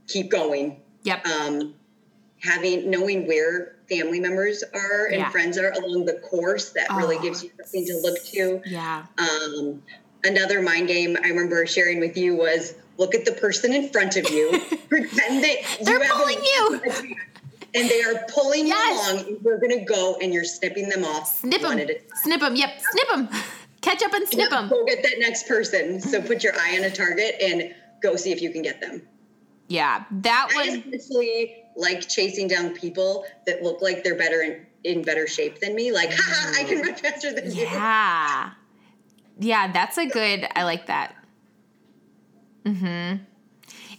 keep 0.07 0.29
going 0.29 0.81
yep 1.03 1.25
um, 1.27 1.75
having 2.41 2.89
knowing 2.89 3.27
where 3.27 3.76
family 3.89 4.19
members 4.19 4.63
are 4.73 5.05
and 5.05 5.17
Yeah. 5.19 5.29
friends 5.29 5.57
are 5.57 5.71
along 5.71 6.05
the 6.05 6.13
course 6.13 6.69
that 6.71 6.87
really 6.95 7.17
Oh, 7.17 7.21
gives 7.21 7.43
you 7.43 7.51
something 7.57 7.85
to 7.85 7.97
look 7.97 8.23
to. 8.25 8.61
yeah. 8.65 9.05
Um, 9.17 9.81
another 10.23 10.61
mind 10.63 10.87
game 10.87 11.15
i 11.23 11.27
remember 11.27 11.65
sharing 11.67 11.99
with 11.99 12.17
you 12.17 12.35
was 12.35 12.73
look 12.97 13.13
at 13.13 13.23
the 13.25 13.31
person 13.33 13.71
in 13.71 13.87
front 13.89 14.17
of 14.17 14.27
you. 14.31 14.59
Pretend 14.89 15.43
that 15.43 15.57
They're 15.83 15.93
you 15.97 16.01
have 16.01 16.11
pulling 16.17 16.39
you. 16.43 16.81
and 17.75 17.87
they 17.89 18.01
are 18.01 18.25
pulling 18.27 18.65
Yes. 18.65 19.07
you 19.07 19.13
along 19.13 19.27
and 19.35 19.41
you're 19.45 19.59
going 19.59 19.77
to 19.77 19.85
go 19.85 20.17
and 20.21 20.33
you're 20.33 20.43
snipping 20.43 20.89
them 20.89 21.03
off 21.05 21.39
snip 21.41 21.61
them 21.61 21.69
one 21.71 21.79
at 21.79 21.89
a 21.91 21.93
time. 21.93 22.03
Snip 22.23 22.39
them 22.39 22.55
yep. 22.55 22.71
Snip 22.91 23.07
them 23.09 23.29
catch 23.81 24.01
up 24.03 24.13
and 24.13 24.27
snip 24.27 24.49
them 24.49 24.67
go 24.69 24.83
get 24.85 25.03
that 25.03 25.19
next 25.19 25.47
person. 25.47 26.01
So 26.01 26.21
put 26.21 26.43
your 26.43 26.53
eye 26.55 26.75
on 26.77 26.83
a 26.85 26.89
target 26.89 27.35
and 27.41 27.73
go 28.01 28.15
see 28.15 28.31
if 28.31 28.41
you 28.41 28.49
can 28.51 28.63
get 28.63 28.81
them. 28.81 29.03
Yeah. 29.67 30.05
That 30.09 30.47
I 30.55 30.81
was 30.83 31.05
like 31.77 32.07
chasing 32.09 32.47
down 32.47 32.73
people 32.73 33.25
that 33.45 33.63
look 33.63 33.81
like 33.81 34.03
they're 34.03 34.15
better 34.17 34.41
in, 34.41 34.65
in 34.83 35.03
better 35.03 35.27
shape 35.27 35.59
than 35.59 35.75
me. 35.75 35.91
Like, 35.91 36.09
haha, 36.13 36.59
I 36.59 36.63
can 36.63 36.81
run 36.81 36.95
faster 36.95 37.33
than 37.33 37.51
you. 37.51 37.63
Yeah. 37.63 38.51
Yeah, 39.39 39.71
that's 39.71 39.97
a 39.97 40.07
good 40.07 40.47
I 40.55 40.63
like 40.63 40.87
that. 40.87 41.15
Mhm. 42.65 43.21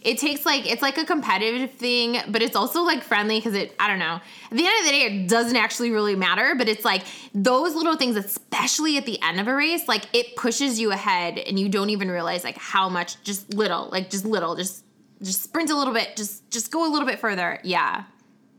It 0.01 0.17
takes 0.17 0.45
like 0.45 0.69
it's 0.69 0.81
like 0.81 0.97
a 0.97 1.05
competitive 1.05 1.71
thing, 1.71 2.17
but 2.29 2.41
it's 2.41 2.55
also 2.55 2.83
like 2.83 3.03
friendly 3.03 3.37
because 3.37 3.53
it 3.53 3.75
I 3.79 3.87
don't 3.87 3.99
know. 3.99 4.19
At 4.51 4.57
the 4.57 4.65
end 4.65 4.79
of 4.79 4.85
the 4.85 4.91
day, 4.91 5.01
it 5.01 5.29
doesn't 5.29 5.57
actually 5.57 5.91
really 5.91 6.15
matter, 6.15 6.55
but 6.55 6.69
it's 6.69 6.85
like 6.85 7.03
those 7.33 7.75
little 7.75 7.97
things, 7.97 8.15
especially 8.15 8.97
at 8.97 9.05
the 9.05 9.21
end 9.21 9.39
of 9.39 9.47
a 9.47 9.53
race, 9.55 9.87
like 9.87 10.05
it 10.13 10.35
pushes 10.35 10.79
you 10.79 10.91
ahead 10.91 11.37
and 11.37 11.59
you 11.59 11.67
don't 11.67 11.89
even 11.89 12.09
realize 12.09 12.43
like 12.43 12.57
how 12.57 12.87
much 12.87 13.21
just 13.23 13.53
little, 13.53 13.89
like 13.91 14.09
just 14.09 14.25
little, 14.25 14.55
just 14.55 14.83
just 15.21 15.43
sprint 15.43 15.69
a 15.69 15.75
little 15.75 15.93
bit, 15.93 16.15
just 16.15 16.49
just 16.49 16.71
go 16.71 16.87
a 16.87 16.91
little 16.91 17.07
bit 17.07 17.19
further. 17.19 17.59
Yeah. 17.63 18.03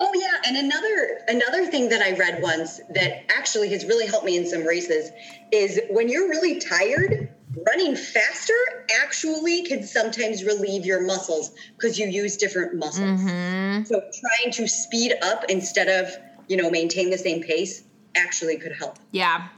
Oh 0.03 0.11
yeah, 0.15 0.41
and 0.47 0.57
another 0.57 1.21
another 1.29 1.67
thing 1.67 1.91
that 1.91 2.01
I 2.01 2.17
read 2.17 2.43
once 2.43 2.81
that 2.95 3.31
actually 3.31 3.69
has 3.71 3.85
really 3.85 4.07
helped 4.07 4.25
me 4.25 4.37
in 4.37 4.47
some 4.47 4.65
races 4.65 5.11
is 5.53 5.79
when 5.91 6.09
you're 6.09 6.29
really 6.29 6.59
tired, 6.59 7.29
running 7.67 7.95
faster 7.97 8.55
actually 9.03 9.63
can 9.63 9.83
sometimes 9.83 10.43
relieve 10.45 10.87
your 10.87 11.03
muscles 11.03 11.53
because 11.77 11.99
you 11.99 12.07
use 12.07 12.39
different 12.39 12.75
muscles. 12.75 13.21
Mm-hmm. 13.21 13.85
So 13.85 14.01
trying 14.01 14.53
to 14.53 14.67
speed 14.67 15.15
up 15.23 15.45
instead 15.51 15.89
of, 15.89 16.11
you 16.49 16.57
know, 16.57 16.71
maintain 16.71 17.11
the 17.11 17.19
same 17.19 17.43
pace 17.43 17.85
actually 18.17 18.57
could 18.57 18.73
help. 18.73 18.99
Yeah. 19.11 19.49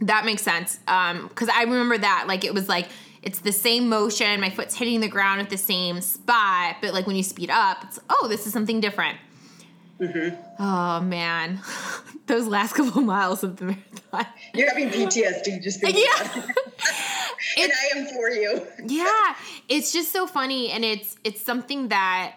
That 0.00 0.24
makes 0.24 0.42
sense. 0.42 0.78
Um, 0.88 1.28
cuz 1.30 1.48
I 1.48 1.64
remember 1.64 1.98
that 1.98 2.24
like 2.26 2.44
it 2.44 2.54
was 2.54 2.68
like 2.68 2.88
it's 3.22 3.40
the 3.40 3.52
same 3.52 3.88
motion, 3.88 4.40
my 4.40 4.50
foot's 4.50 4.74
hitting 4.76 5.00
the 5.00 5.08
ground 5.08 5.40
at 5.40 5.50
the 5.50 5.58
same 5.58 6.00
spot, 6.00 6.76
but 6.80 6.92
like 6.92 7.06
when 7.06 7.16
you 7.16 7.22
speed 7.22 7.50
up, 7.50 7.84
it's 7.84 7.98
oh, 8.10 8.26
this 8.28 8.46
is 8.46 8.52
something 8.52 8.80
different. 8.80 9.18
Mm-hmm. 10.00 10.34
Oh 10.58 11.00
man, 11.00 11.60
those 12.26 12.46
last 12.46 12.74
couple 12.74 13.02
miles 13.14 13.44
of 13.44 13.56
the 13.56 13.66
marathon. 13.66 14.26
You're 14.54 14.68
having 14.68 14.90
PTSD 14.90 15.62
just 15.62 15.80
thinking 15.80 16.04
Yeah. 16.04 16.42
and 17.58 17.72
I 17.72 17.98
am 17.98 18.06
for 18.06 18.30
you. 18.30 18.66
yeah 18.86 19.34
it's 19.68 19.92
just 19.92 20.12
so 20.12 20.26
funny 20.26 20.70
and 20.70 20.84
it's 20.84 21.16
it's 21.24 21.40
something 21.42 21.88
that 21.88 22.34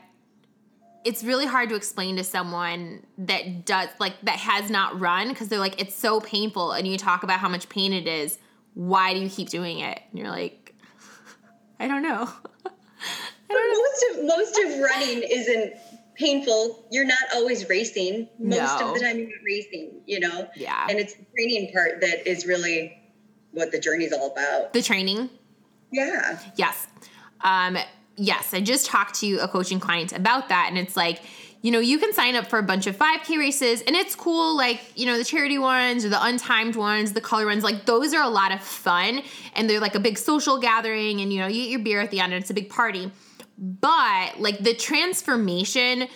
it's 1.03 1.23
really 1.23 1.45
hard 1.45 1.69
to 1.69 1.75
explain 1.75 2.15
to 2.17 2.23
someone 2.23 3.05
that 3.19 3.65
does 3.65 3.89
like 3.99 4.13
that 4.23 4.37
has 4.39 4.69
not 4.71 4.99
run 4.99 5.29
because 5.29 5.47
they're 5.47 5.59
like 5.59 5.79
it's 5.79 5.93
so 5.95 6.19
painful 6.21 6.71
and 6.71 6.87
you 6.87 6.97
talk 6.97 7.23
about 7.23 7.39
how 7.39 7.47
much 7.49 7.69
pain 7.69 7.93
it 7.93 8.07
is 8.07 8.39
why 8.73 9.13
do 9.13 9.19
you 9.19 9.29
keep 9.29 9.49
doing 9.49 9.79
it 9.79 9.99
and 10.09 10.19
you're 10.19 10.29
like 10.29 10.64
i 11.79 11.87
don't 11.87 12.01
know 12.03 12.29
But 13.47 13.57
most 13.69 14.05
of 14.19 14.25
most 14.25 14.59
of 14.65 14.79
running 14.81 15.21
isn't 15.23 15.73
painful. 16.15 16.83
You're 16.91 17.05
not 17.05 17.19
always 17.35 17.69
racing. 17.69 18.27
Most 18.39 18.79
No. 18.79 18.87
of 18.89 18.93
the 18.95 18.99
time 19.01 19.19
you're 19.19 19.27
not 19.27 19.43
racing, 19.45 20.01
you 20.07 20.19
know? 20.19 20.49
Yeah. 20.55 20.87
And 20.89 20.97
it's 20.97 21.13
the 21.13 21.25
training 21.35 21.71
part 21.71 22.01
that 22.01 22.27
is 22.27 22.47
really 22.47 22.97
what 23.51 23.71
the 23.71 23.79
journey's 23.79 24.11
all 24.13 24.31
about. 24.31 24.73
the 24.73 24.81
training 24.81 25.29
Yeah. 25.91 26.39
Yes. 26.55 26.87
Um, 27.41 27.77
yes, 28.15 28.53
I 28.53 28.61
just 28.61 28.87
talked 28.87 29.15
to 29.19 29.37
a 29.37 29.47
coaching 29.47 29.79
client 29.79 30.11
about 30.11 30.49
that, 30.49 30.65
and 30.69 30.77
it's 30.77 30.97
like, 30.97 31.21
you 31.65 31.71
know, 31.71 31.79
you 31.79 31.97
can 31.97 32.13
sign 32.13 32.35
up 32.35 32.45
for 32.45 32.59
a 32.59 32.63
bunch 32.63 32.85
of 32.85 32.95
5K 32.95 33.39
races, 33.39 33.81
and 33.81 33.95
it's 33.95 34.13
cool, 34.13 34.55
like, 34.55 34.79
you 34.95 35.07
know, 35.07 35.17
the 35.17 35.23
charity 35.23 35.57
ones 35.57 36.05
or 36.05 36.09
the 36.09 36.15
untimed 36.15 36.75
ones, 36.75 37.13
the 37.13 37.21
color 37.21 37.47
ones, 37.47 37.63
like, 37.63 37.87
those 37.87 38.13
are 38.13 38.21
a 38.21 38.29
lot 38.29 38.53
of 38.53 38.61
fun, 38.61 39.23
and 39.55 39.67
they're 39.67 39.79
like 39.79 39.95
a 39.95 39.99
big 39.99 40.19
social 40.19 40.59
gathering, 40.59 41.21
and, 41.21 41.33
you 41.33 41.39
know, 41.39 41.47
you 41.47 41.63
eat 41.63 41.69
your 41.71 41.79
beer 41.79 42.01
at 42.01 42.11
the 42.11 42.19
end, 42.19 42.33
and 42.33 42.39
it's 42.39 42.51
a 42.51 42.53
big 42.53 42.69
party. 42.69 43.11
But, 43.57 44.39
like, 44.39 44.59
the 44.59 44.75
transformation, 44.75 46.07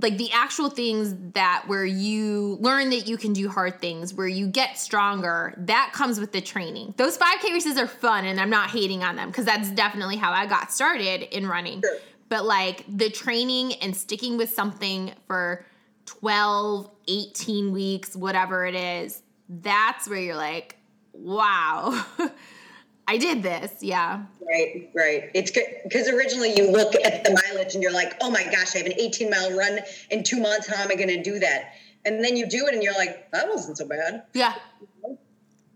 like 0.00 0.16
the 0.16 0.32
actual 0.32 0.70
things 0.70 1.14
that 1.34 1.64
where 1.66 1.84
you 1.84 2.56
learn 2.62 2.88
that 2.88 3.06
you 3.06 3.18
can 3.18 3.34
do 3.34 3.50
hard 3.50 3.82
things, 3.82 4.14
where 4.14 4.26
you 4.26 4.46
get 4.46 4.78
stronger, 4.78 5.52
that 5.58 5.90
comes 5.92 6.18
with 6.18 6.32
the 6.32 6.40
training. 6.40 6.94
Those 6.96 7.18
5K 7.18 7.52
races 7.52 7.76
are 7.76 7.86
fun 7.86 8.24
and 8.24 8.40
I'm 8.40 8.50
not 8.50 8.70
hating 8.70 9.02
on 9.04 9.16
them 9.16 9.28
because 9.28 9.44
that's 9.44 9.70
definitely 9.70 10.16
how 10.16 10.32
I 10.32 10.46
got 10.46 10.72
started 10.72 11.22
in 11.34 11.46
running. 11.46 11.82
Sure. 11.82 11.98
But 12.28 12.44
like 12.44 12.84
the 12.88 13.10
training 13.10 13.74
and 13.74 13.94
sticking 13.96 14.36
with 14.36 14.50
something 14.50 15.12
for 15.26 15.64
12, 16.06 16.90
18 17.08 17.72
weeks, 17.72 18.16
whatever 18.16 18.66
it 18.66 18.74
is, 18.74 19.22
that's 19.48 20.08
where 20.08 20.18
you're 20.18 20.34
like, 20.36 20.76
wow, 21.12 22.04
I 23.08 23.16
did 23.18 23.42
this. 23.44 23.82
Yeah. 23.82 24.24
Right, 24.40 24.90
right. 24.94 25.30
It's 25.34 25.50
good 25.52 25.64
because 25.84 26.08
originally 26.08 26.52
you 26.56 26.70
look 26.70 26.94
at 26.96 27.22
the 27.24 27.30
mileage 27.30 27.74
and 27.74 27.82
you're 27.82 27.92
like, 27.92 28.14
oh 28.20 28.30
my 28.30 28.42
gosh, 28.44 28.74
I 28.74 28.78
have 28.78 28.86
an 28.86 28.94
18 28.98 29.30
mile 29.30 29.56
run 29.56 29.78
in 30.10 30.24
two 30.24 30.40
months. 30.40 30.66
How 30.66 30.82
am 30.82 30.90
I 30.90 30.96
going 30.96 31.08
to 31.08 31.22
do 31.22 31.38
that? 31.38 31.74
And 32.04 32.24
then 32.24 32.36
you 32.36 32.48
do 32.48 32.66
it 32.66 32.74
and 32.74 32.82
you're 32.82 32.94
like, 32.94 33.30
that 33.32 33.48
wasn't 33.48 33.78
so 33.78 33.86
bad. 33.86 34.24
Yeah. 34.32 34.54
Or 35.02 35.16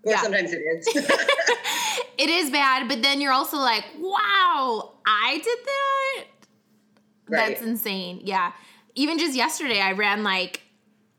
Yeah. 0.05 0.23
sometimes 0.23 0.53
it 0.53 0.59
is. 0.59 0.87
it 2.19 2.31
is 2.31 2.51
bad, 2.51 2.89
but 2.89 3.03
then 3.03 3.21
you're 3.21 3.33
also 3.33 3.57
like, 3.59 3.85
wow, 3.99 4.93
I 5.07 5.35
did 5.43 5.59
that. 5.65 6.25
That's 7.31 7.63
insane. 7.63 8.21
Yeah. 8.25 8.53
Even 8.95 9.19
just 9.19 9.35
yesterday, 9.35 9.81
I 9.81 9.93
ran 9.93 10.23
like, 10.23 10.63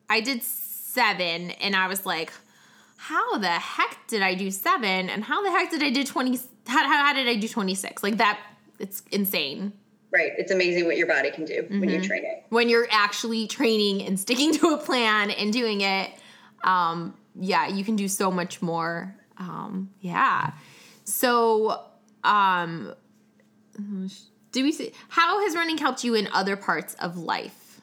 I 0.10 0.22
did 0.22 0.44
seven, 0.44 1.52
and 1.52 1.76
I 1.76 1.88
was 1.88 2.06
like, 2.06 2.32
how 2.98 3.38
the 3.38 3.48
heck 3.50 3.98
did 4.08 4.22
I 4.22 4.36
do 4.36 4.52
seven? 4.52 5.10
And 5.10 5.24
how 5.24 5.42
the 5.44 5.50
heck 5.52 5.72
did 5.72 5.82
I 5.82 5.90
do 5.90 6.04
20? 6.04 6.38
How, 6.68 6.84
how, 6.88 7.06
how 7.08 7.14
did 7.14 7.28
I 7.28 7.36
do 7.36 7.48
26? 7.48 8.04
Like 8.04 8.18
that, 8.18 8.40
it's 8.78 9.02
insane. 9.12 9.74
right. 10.12 10.32
It's 10.38 10.52
amazing 10.52 10.86
what 10.86 10.98
your 10.98 11.08
body 11.08 11.32
can 11.32 11.46
do 11.46 11.66
when 11.70 11.82
Mm-hmm. 11.82 11.90
you 11.90 12.02
train 12.08 12.24
it. 12.26 12.44
When 12.50 12.68
you're 12.70 12.88
actually 12.92 13.48
training 13.48 14.04
and 14.06 14.20
sticking 14.20 14.54
to 14.60 14.68
a 14.74 14.78
plan 14.78 15.32
and 15.32 15.52
doing 15.54 15.82
it, 15.82 16.12
um, 16.64 17.16
yeah, 17.40 17.68
you 17.68 17.84
can 17.84 17.96
do 17.96 18.08
so 18.08 18.30
much 18.30 18.62
more. 18.62 19.16
Um, 19.38 19.90
yeah. 20.02 20.52
So, 21.06 21.82
um, 22.24 22.94
do 24.52 24.64
we 24.64 24.72
see 24.72 24.92
how 25.10 25.42
has 25.42 25.56
running 25.56 25.78
helped 25.78 26.04
you 26.04 26.14
in 26.16 26.28
other 26.34 26.56
parts 26.56 26.94
of 26.96 27.18
life? 27.18 27.82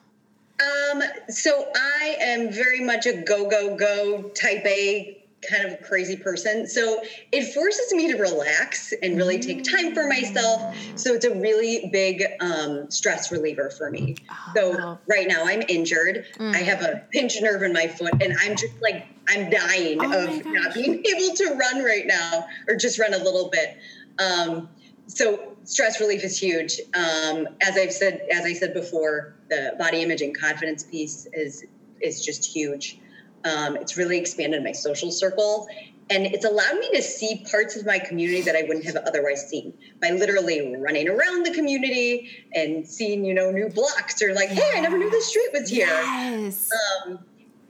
Um, 0.61 1.03
so 1.29 1.71
I 1.75 2.17
am 2.21 2.53
very 2.53 2.81
much 2.81 3.07
a 3.07 3.23
go, 3.23 3.49
go, 3.49 3.77
go 3.77 4.23
type 4.31 4.65
A 4.67 5.19
kind 5.49 5.71
of 5.71 5.81
crazy 5.83 6.17
person. 6.17 6.67
So 6.67 7.01
it 7.31 7.55
forces 7.55 7.93
me 7.95 8.11
to 8.11 8.19
relax 8.19 8.93
and 9.03 9.17
really 9.17 9.39
take 9.39 9.63
time 9.63 9.95
for 9.95 10.09
myself. 10.09 10.77
So 10.97 11.15
it's 11.15 11.25
a 11.25 11.35
really 11.35 11.91
big 11.93 12.25
um, 12.41 12.91
stress 12.91 13.31
reliever 13.31 13.71
for 13.71 13.91
me. 13.91 14.17
Oh. 14.31 14.53
So 14.57 14.99
right 15.07 15.29
now 15.29 15.45
I'm 15.47 15.63
injured. 15.69 16.27
Mm. 16.39 16.55
I 16.55 16.59
have 16.59 16.83
a 16.83 17.05
pinched 17.13 17.41
nerve 17.41 17.63
in 17.63 17.73
my 17.73 17.87
foot 17.87 18.21
and 18.21 18.37
I'm 18.41 18.57
just 18.57 18.81
like, 18.83 19.07
I'm 19.29 19.49
dying 19.49 19.99
Oh 20.01 20.25
of 20.25 20.47
not 20.47 20.75
being 20.75 21.05
able 21.17 21.37
to 21.37 21.55
run 21.55 21.85
right 21.85 22.07
now 22.07 22.47
or 22.67 22.75
just 22.75 22.99
run 22.99 23.15
a 23.15 23.19
little 23.19 23.49
bit. 23.49 23.77
Um, 24.19 24.69
so 25.09 25.57
stress 25.65 26.01
relief 26.01 26.23
is 26.23 26.39
huge. 26.39 26.81
Um, 26.95 27.49
as 27.61 27.77
I've 27.77 27.93
said, 27.93 28.21
as 28.33 28.45
I 28.45 28.53
said 28.53 28.75
before, 28.75 29.35
the 29.49 29.75
body 29.79 30.03
image 30.03 30.21
and 30.21 30.39
confidence 30.39 30.85
piece 30.85 31.27
is 31.33 31.65
is 32.01 32.25
just 32.25 32.45
huge. 32.45 33.01
Um, 33.45 33.77
it's 33.77 33.97
really 33.97 34.19
expanded 34.19 34.63
my 34.63 34.73
social 34.73 35.11
circle, 35.11 35.67
and 36.11 36.27
it's 36.27 36.45
allowed 36.45 36.79
me 36.79 36.91
to 36.95 37.03
see 37.03 37.45
parts 37.51 37.77
of 37.77 37.87
my 37.87 37.99
community 37.99 38.43
that 38.43 38.55
I 38.55 38.63
wouldn't 38.63 38.85
have 38.85 38.97
otherwise 38.97 39.49
seen 39.49 39.73
by 40.01 40.11
literally 40.11 40.77
running 40.77 41.09
around 41.09 41.45
the 41.45 41.55
community 41.55 42.31
and 42.55 42.87
seeing, 42.87 43.25
you 43.25 43.35
know, 43.35 43.51
new 43.51 43.69
blocks 43.69 44.21
or 44.23 44.35
like, 44.35 44.49
hey, 44.49 44.71
I 44.75 44.81
never 44.81 44.99
knew 44.99 45.11
this 45.11 45.27
street 45.27 45.51
was 45.53 45.69
here. 45.69 45.87
Yes. 45.87 46.71
Um, 47.07 47.19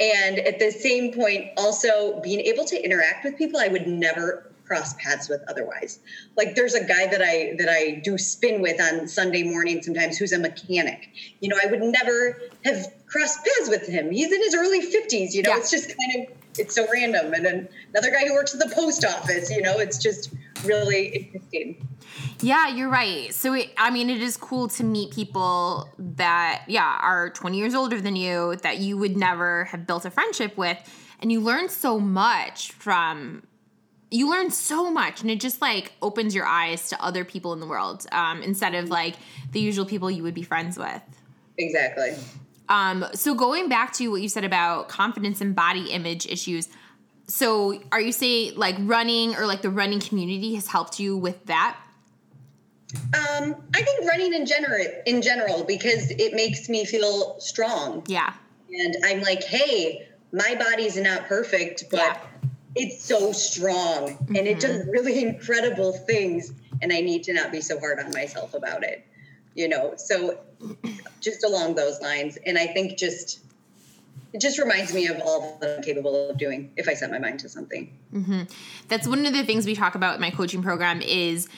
and 0.00 0.38
at 0.38 0.58
the 0.58 0.70
same 0.70 1.12
point, 1.12 1.50
also 1.56 2.20
being 2.20 2.40
able 2.40 2.64
to 2.66 2.82
interact 2.82 3.24
with 3.24 3.36
people 3.36 3.58
I 3.58 3.68
would 3.68 3.86
never 3.86 4.47
cross 4.68 4.94
paths 4.94 5.28
with 5.28 5.42
otherwise. 5.48 5.98
Like 6.36 6.54
there's 6.54 6.74
a 6.74 6.84
guy 6.84 7.06
that 7.06 7.22
I 7.22 7.54
that 7.58 7.68
I 7.68 8.00
do 8.04 8.18
spin 8.18 8.60
with 8.60 8.80
on 8.80 9.08
Sunday 9.08 9.42
morning 9.42 9.82
sometimes 9.82 10.18
who's 10.18 10.32
a 10.32 10.38
mechanic. 10.38 11.08
You 11.40 11.48
know, 11.48 11.56
I 11.60 11.66
would 11.66 11.82
never 11.82 12.40
have 12.64 12.86
crossed 13.06 13.38
paths 13.38 13.70
with 13.70 13.86
him. 13.86 14.10
He's 14.10 14.30
in 14.30 14.40
his 14.40 14.54
early 14.54 14.80
50s, 14.80 15.32
you 15.32 15.42
know, 15.42 15.50
Yeah. 15.50 15.58
it's 15.58 15.70
just 15.70 15.88
kind 15.88 16.28
of 16.28 16.36
it's 16.58 16.74
so 16.74 16.86
random. 16.92 17.32
And 17.32 17.44
then 17.44 17.68
another 17.90 18.10
guy 18.10 18.26
who 18.26 18.34
works 18.34 18.54
at 18.54 18.60
the 18.60 18.74
post 18.74 19.04
office, 19.04 19.50
you 19.50 19.62
know, 19.62 19.78
it's 19.78 19.98
just 19.98 20.32
really 20.64 21.06
interesting. 21.06 21.88
Yeah, 22.40 22.68
you're 22.68 22.88
right. 22.88 23.32
So, 23.32 23.54
it, 23.54 23.70
I 23.76 23.90
mean, 23.90 24.10
it 24.10 24.20
is 24.20 24.36
cool 24.36 24.68
to 24.68 24.84
meet 24.84 25.12
people 25.12 25.88
that, 25.98 26.64
yeah, 26.66 26.98
are 27.00 27.30
20 27.30 27.56
years 27.56 27.74
older 27.74 28.00
than 28.00 28.16
you 28.16 28.56
that 28.62 28.78
you 28.78 28.96
would 28.98 29.16
never 29.16 29.64
have 29.66 29.86
built 29.86 30.04
a 30.04 30.10
friendship 30.10 30.56
with. 30.56 30.78
And 31.20 31.30
you 31.32 31.40
learn 31.40 31.68
so 31.68 31.98
much 31.98 32.72
from, 32.72 33.42
you 34.10 34.30
learn 34.30 34.50
so 34.50 34.90
much. 34.90 35.20
And 35.22 35.30
it 35.30 35.40
just 35.40 35.60
like 35.60 35.92
opens 36.00 36.34
your 36.34 36.46
eyes 36.46 36.88
to 36.90 37.02
other 37.04 37.24
people 37.24 37.52
in 37.52 37.60
the 37.60 37.66
world 37.66 38.06
um, 38.12 38.42
instead 38.42 38.74
of 38.74 38.88
like 38.88 39.16
the 39.52 39.60
usual 39.60 39.84
people 39.84 40.10
you 40.10 40.22
would 40.22 40.34
be 40.34 40.42
friends 40.42 40.78
with. 40.78 41.02
Exactly. 41.58 42.16
Um, 42.68 43.04
so, 43.14 43.34
going 43.34 43.68
back 43.68 43.92
to 43.94 44.08
what 44.10 44.20
you 44.20 44.28
said 44.28 44.44
about 44.44 44.88
confidence 44.88 45.40
and 45.40 45.54
body 45.54 45.90
image 45.90 46.26
issues. 46.26 46.68
So, 47.26 47.80
are 47.92 48.00
you 48.00 48.12
saying 48.12 48.54
like 48.56 48.76
running 48.80 49.34
or 49.36 49.46
like 49.46 49.62
the 49.62 49.70
running 49.70 50.00
community 50.00 50.54
has 50.54 50.66
helped 50.68 51.00
you 51.00 51.16
with 51.16 51.44
that? 51.46 51.76
Um, 52.94 53.54
I 53.74 53.82
think 53.82 54.06
running 54.08 54.32
in 54.32 54.46
general 54.46 54.84
in 55.06 55.20
general 55.20 55.64
because 55.64 56.10
it 56.10 56.32
makes 56.34 56.68
me 56.68 56.84
feel 56.86 57.38
strong. 57.40 58.02
Yeah. 58.06 58.32
and 58.70 58.96
I'm 59.04 59.20
like, 59.22 59.44
hey, 59.44 60.08
my 60.32 60.54
body's 60.58 60.96
not 60.96 61.26
perfect, 61.26 61.84
but 61.90 61.98
Yeah. 61.98 62.20
It's 62.78 63.04
so 63.04 63.32
strong 63.32 64.16
and 64.28 64.46
it 64.46 64.60
does 64.60 64.86
really 64.86 65.20
incredible 65.22 65.92
things. 65.92 66.52
And 66.80 66.92
I 66.92 67.00
need 67.00 67.24
to 67.24 67.32
not 67.32 67.50
be 67.50 67.60
so 67.60 67.78
hard 67.78 67.98
on 67.98 68.12
myself 68.12 68.54
about 68.54 68.84
it, 68.84 69.04
you 69.54 69.68
know? 69.68 69.94
So 69.96 70.38
just 71.20 71.44
along 71.44 71.74
those 71.74 72.00
lines. 72.00 72.38
And 72.46 72.56
I 72.56 72.68
think 72.68 72.96
just, 72.96 73.40
it 74.32 74.40
just 74.40 74.60
reminds 74.60 74.94
me 74.94 75.08
of 75.08 75.20
all 75.24 75.58
that 75.60 75.76
I'm 75.76 75.82
capable 75.82 76.30
of 76.30 76.38
doing 76.38 76.70
if 76.76 76.88
I 76.88 76.94
set 76.94 77.10
my 77.10 77.18
mind 77.18 77.40
to 77.40 77.48
something. 77.48 77.92
that's 78.86 79.08
one 79.08 79.26
of 79.26 79.32
the 79.32 79.42
things 79.42 79.66
we 79.66 79.74
talk 79.74 79.96
about 79.96 80.14
in 80.14 80.20
my 80.20 80.30
coaching 80.30 80.62
program 80.62 81.02
is 81.02 81.48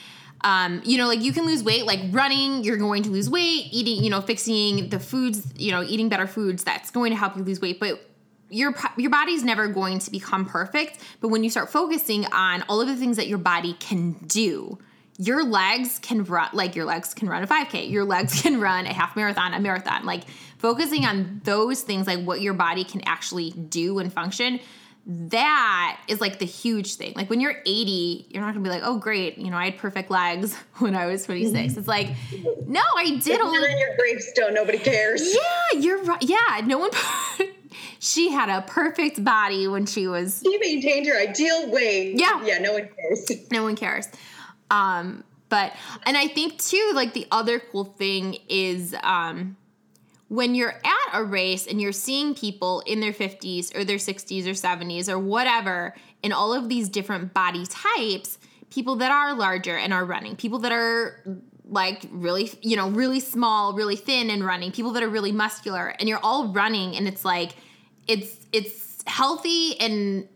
um, 0.43 0.81
you 0.87 0.97
know 0.97 1.07
like 1.07 1.21
you 1.21 1.35
can 1.35 1.45
lose 1.45 1.63
weight 1.63 1.85
like 1.85 2.01
running 2.13 2.65
you're 2.65 2.79
going 2.79 3.03
to 3.03 3.11
lose 3.11 3.29
weight 3.29 3.67
eating 3.71 4.03
you 4.03 4.09
know 4.09 4.23
fixing 4.23 4.89
the 4.89 4.99
foods 4.99 5.53
you 5.55 5.71
know 5.71 5.83
eating 5.83 6.09
better 6.09 6.27
foods 6.27 6.65
that's 6.65 6.91
going 6.91 7.11
to 7.11 7.17
help 7.17 7.37
you 7.37 7.43
lose 7.43 7.61
weight 7.61 7.79
but 7.79 8.10
your 8.51 8.75
your 8.97 9.11
body's 9.11 9.43
never 9.45 9.69
going 9.69 9.99
to 10.01 10.11
become 10.11 10.45
perfect, 10.45 10.99
but 11.21 11.29
when 11.29 11.43
you 11.45 11.51
start 11.51 11.71
focusing 11.71 12.27
on 12.27 12.63
all 12.69 12.81
of 12.81 12.89
the 12.89 12.97
things 12.97 13.17
that 13.17 13.29
your 13.29 13.39
body 13.39 13.75
can 13.75 14.13
do, 14.27 14.79
your 15.21 15.45
legs 15.45 15.99
can 15.99 16.25
run 16.25 16.49
like 16.53 16.75
your 16.75 16.87
legs 16.87 17.13
can 17.13 17.29
run 17.29 17.43
a 17.43 17.47
5k 17.47 17.91
your 17.91 18.05
legs 18.05 18.41
can 18.43 18.59
run 18.59 18.87
a 18.87 18.93
half 18.93 19.15
marathon 19.17 19.53
a 19.53 19.61
marathon 19.61 20.07
like 20.07 20.25
focusing 20.59 21.05
on 21.05 21.41
those 21.45 21.83
things 21.83 22.07
like 22.07 22.25
what 22.25 22.41
your 22.41 22.55
body 22.55 22.85
can 22.85 23.03
actually 23.05 23.51
do 23.51 23.99
and 23.99 24.13
function 24.13 24.59
that 25.07 26.01
is 26.09 26.21
like 26.21 26.39
the 26.39 26.47
huge 26.47 26.95
thing 26.95 27.13
like 27.17 27.29
when 27.29 27.41
you're 27.41 27.57
80 27.67 28.29
you're 28.31 28.43
not 28.43 28.55
gonna 28.55 28.65
be 28.65 28.71
like 28.71 28.83
oh 28.85 28.99
great 28.99 29.37
you 29.39 29.51
know 29.51 29.57
i 29.57 29.67
had 29.67 29.79
perfect 29.79 30.11
legs 30.11 30.55
when 30.79 30.95
i 30.95 31.07
was 31.07 31.25
26 31.25 31.77
it's 31.77 31.89
like 31.89 32.09
no 32.67 32.83
i 32.97 33.17
did 33.23 33.39
not 33.39 33.47
on 33.47 33.79
your 33.79 33.97
gravestone. 33.97 34.55
Nobody 34.55 34.79
cares. 34.79 35.23
yeah 35.35 35.81
you're 35.81 36.03
right 36.05 36.23
yeah 36.23 36.63
no 36.65 36.79
one 36.79 36.91
she 38.01 38.31
had 38.31 38.49
a 38.49 38.63
perfect 38.63 39.23
body 39.23 39.69
when 39.69 39.85
she 39.85 40.09
was 40.09 40.43
She 40.45 40.59
maintained 40.59 41.07
her 41.07 41.21
ideal 41.21 41.71
weight. 41.71 42.19
Yeah. 42.19 42.43
Yeah, 42.43 42.59
no 42.59 42.73
one 42.73 42.89
cares. 42.97 43.31
no 43.53 43.63
one 43.63 43.77
cares. 43.77 44.09
Um, 44.71 45.23
but 45.51 45.75
and 46.07 46.17
I 46.17 46.27
think 46.27 46.59
too, 46.59 46.93
like 46.95 47.13
the 47.13 47.27
other 47.31 47.61
cool 47.61 47.85
thing 47.85 48.39
is 48.49 48.97
um 49.03 49.57
when 50.29 50.55
you're 50.55 50.73
at 50.73 51.11
a 51.13 51.23
race 51.23 51.67
and 51.67 51.81
you're 51.81 51.93
seeing 51.93 52.35
people 52.35 52.81
in 52.87 53.01
their 53.01 53.13
50s 53.13 53.77
or 53.77 53.85
their 53.85 53.97
60s 53.97 54.47
or 54.47 54.51
70s 54.51 55.09
or 55.09 55.19
whatever 55.19 55.95
in 56.23 56.33
all 56.33 56.55
of 56.55 56.69
these 56.69 56.89
different 56.89 57.35
body 57.35 57.67
types, 57.67 58.39
people 58.71 58.95
that 58.97 59.11
are 59.11 59.35
larger 59.35 59.77
and 59.77 59.93
are 59.93 60.05
running, 60.05 60.37
people 60.37 60.61
that 60.61 60.71
are 60.71 61.23
like 61.69 62.07
really, 62.13 62.51
you 62.63 62.77
know, 62.77 62.89
really 62.91 63.21
small, 63.21 63.75
really 63.75 63.97
thin 63.97 64.31
and 64.31 64.45
running, 64.45 64.71
people 64.71 64.93
that 64.93 65.03
are 65.03 65.09
really 65.09 65.33
muscular, 65.33 65.89
and 65.99 66.09
you're 66.09 66.21
all 66.23 66.53
running 66.53 66.97
and 66.97 67.07
it's 67.09 67.25
like 67.25 67.57
it's 68.11 68.37
it's 68.53 69.03
healthy 69.07 69.79
and 69.81 70.29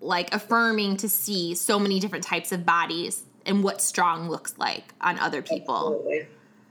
like 0.00 0.32
affirming 0.34 0.96
to 0.98 1.08
see 1.08 1.54
so 1.54 1.78
many 1.78 1.98
different 1.98 2.24
types 2.24 2.52
of 2.52 2.64
bodies 2.64 3.24
and 3.44 3.64
what 3.64 3.82
strong 3.82 4.30
looks 4.30 4.56
like 4.58 4.94
on 5.00 5.18
other 5.18 5.42
people 5.42 5.94
Absolutely. 5.94 6.26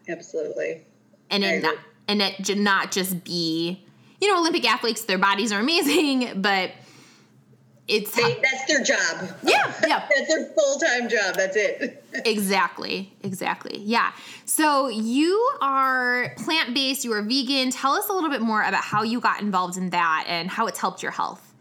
Absolutely. 0.07 0.81
and 1.29 1.43
I 1.43 1.47
it 1.47 1.57
agree. 1.57 1.69
not, 1.69 1.77
and 2.07 2.21
it 2.21 2.57
not 2.57 2.91
just 2.91 3.23
be 3.23 3.83
you 4.21 4.31
know 4.31 4.39
olympic 4.39 4.69
athletes 4.69 5.03
their 5.05 5.17
bodies 5.17 5.51
are 5.51 5.59
amazing 5.59 6.31
but 6.41 6.71
it's 7.87 8.11
They, 8.15 8.39
that's 8.41 8.65
their 8.67 8.81
job. 8.83 9.29
yeah 9.43 9.73
yeah 9.87 10.07
That's 10.09 10.27
their 10.27 10.45
full 10.53 10.79
time 10.79 11.09
job. 11.09 11.35
That's 11.35 11.55
it. 11.57 12.03
exactly 12.25 13.11
exactly 13.23 13.79
yeah 13.79 14.11
so 14.45 14.87
you 14.87 15.35
are 15.61 16.33
plant-based 16.37 17.03
you 17.03 17.11
are 17.13 17.21
vegan 17.21 17.71
tell 17.71 17.93
us 17.93 18.07
a 18.09 18.13
little 18.13 18.29
bit 18.29 18.41
more 18.41 18.61
about 18.63 18.83
how 18.83 19.03
you 19.03 19.19
got 19.19 19.41
involved 19.41 19.77
in 19.77 19.89
that 19.89 20.25
and 20.27 20.49
how 20.49 20.67
it's 20.67 20.79
helped 20.79 21.01
your 21.03 21.11
health 21.11 21.53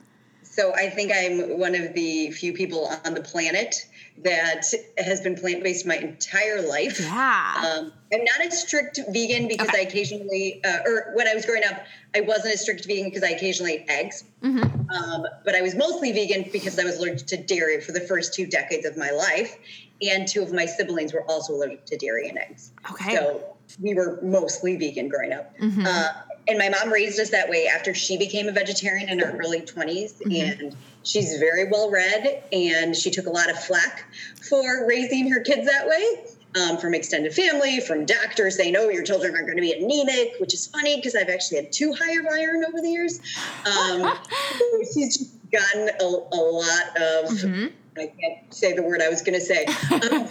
So 0.44 0.74
I 0.74 0.90
think 0.90 1.10
I'm 1.14 1.58
one 1.58 1.74
of 1.74 1.94
the 1.94 2.30
few 2.32 2.52
people 2.52 2.90
on 3.06 3.14
the 3.14 3.22
planet 3.22 3.74
that 4.18 4.64
has 4.98 5.20
been 5.20 5.34
plant 5.36 5.62
based 5.62 5.86
my 5.86 5.96
entire 5.96 6.62
life. 6.62 7.00
yeah 7.00 7.54
Um, 7.78 7.92
I'm 8.12 8.24
not 8.24 8.46
a 8.46 8.50
strict 8.50 9.00
vegan 9.10 9.48
because 9.48 9.68
Okay. 9.68 9.78
I 9.78 9.80
occasionally, 9.82 10.60
uh, 10.64 10.78
or 10.86 11.12
when 11.14 11.26
I 11.26 11.34
was 11.34 11.46
growing 11.46 11.64
up, 11.64 11.84
I 12.14 12.20
wasn't 12.20 12.54
a 12.54 12.58
strict 12.58 12.84
vegan 12.86 13.04
because 13.06 13.22
I 13.22 13.30
occasionally 13.30 13.72
ate 13.74 13.84
eggs. 13.88 14.24
Mm-hmm. 14.42 14.90
Um, 14.90 15.26
but 15.44 15.54
I 15.54 15.62
was 15.62 15.74
mostly 15.74 16.12
vegan 16.12 16.48
because 16.52 16.78
I 16.78 16.84
was 16.84 16.98
allergic 16.98 17.26
to 17.28 17.36
dairy 17.38 17.80
for 17.80 17.92
the 17.92 18.00
first 18.00 18.34
two 18.34 18.46
decades 18.46 18.84
of 18.86 18.96
my 18.96 19.10
life. 19.10 19.56
And 20.02 20.26
two 20.28 20.42
of 20.42 20.52
my 20.52 20.66
siblings 20.66 21.12
were 21.12 21.22
also 21.30 21.54
allergic 21.54 21.84
to 21.86 21.96
dairy 21.96 22.28
and 22.28 22.36
eggs. 22.38 22.72
Okay. 22.90 23.14
So 23.16 23.56
we 23.80 23.94
were 23.94 24.18
mostly 24.22 24.76
vegan 24.76 25.08
growing 25.08 25.32
up. 25.32 25.56
Mhm. 25.58 25.86
Uh, 25.86 26.12
and 26.48 26.58
my 26.58 26.68
mom 26.68 26.92
raised 26.92 27.20
us 27.20 27.30
that 27.30 27.48
way 27.48 27.66
after 27.66 27.94
she 27.94 28.16
became 28.16 28.48
a 28.48 28.52
vegetarian 28.52 29.08
in 29.08 29.18
her 29.20 29.36
early 29.38 29.60
20s. 29.60 30.14
Mm-hmm. 30.14 30.64
And 30.64 30.76
she's 31.02 31.38
very 31.38 31.68
well 31.70 31.90
read 31.90 32.42
and 32.52 32.96
she 32.96 33.10
took 33.10 33.26
a 33.26 33.30
lot 33.30 33.50
of 33.50 33.62
flack 33.62 34.12
for 34.48 34.86
raising 34.86 35.30
her 35.30 35.40
kids 35.40 35.66
that 35.66 35.86
way. 35.86 36.24
Um, 36.54 36.76
from 36.76 36.92
extended 36.92 37.32
family, 37.32 37.80
from 37.80 38.04
doctors 38.04 38.56
saying, 38.58 38.76
"Oh, 38.76 38.90
your 38.90 39.02
children 39.02 39.34
aren't 39.34 39.46
going 39.46 39.56
to 39.56 39.62
be 39.62 39.72
anemic," 39.72 40.34
which 40.38 40.52
is 40.52 40.66
funny 40.66 40.96
because 40.96 41.14
I've 41.14 41.30
actually 41.30 41.62
had 41.62 41.72
two 41.72 41.94
higher 41.94 42.22
iron 42.30 42.62
over 42.68 42.82
the 42.82 42.90
years. 42.90 43.20
Um, 43.64 44.12
she's 44.92 45.16
just 45.16 45.50
gotten 45.50 45.88
a, 45.98 46.04
a 46.04 46.36
lot 46.36 46.88
of. 46.98 47.30
Mhm. 47.30 47.72
I 47.96 48.12
can't 48.20 48.52
say 48.52 48.74
the 48.74 48.82
word 48.82 49.00
I 49.00 49.08
was 49.08 49.22
going 49.22 49.32
to 49.32 49.40
say. 49.40 49.64
Um, 50.12 50.28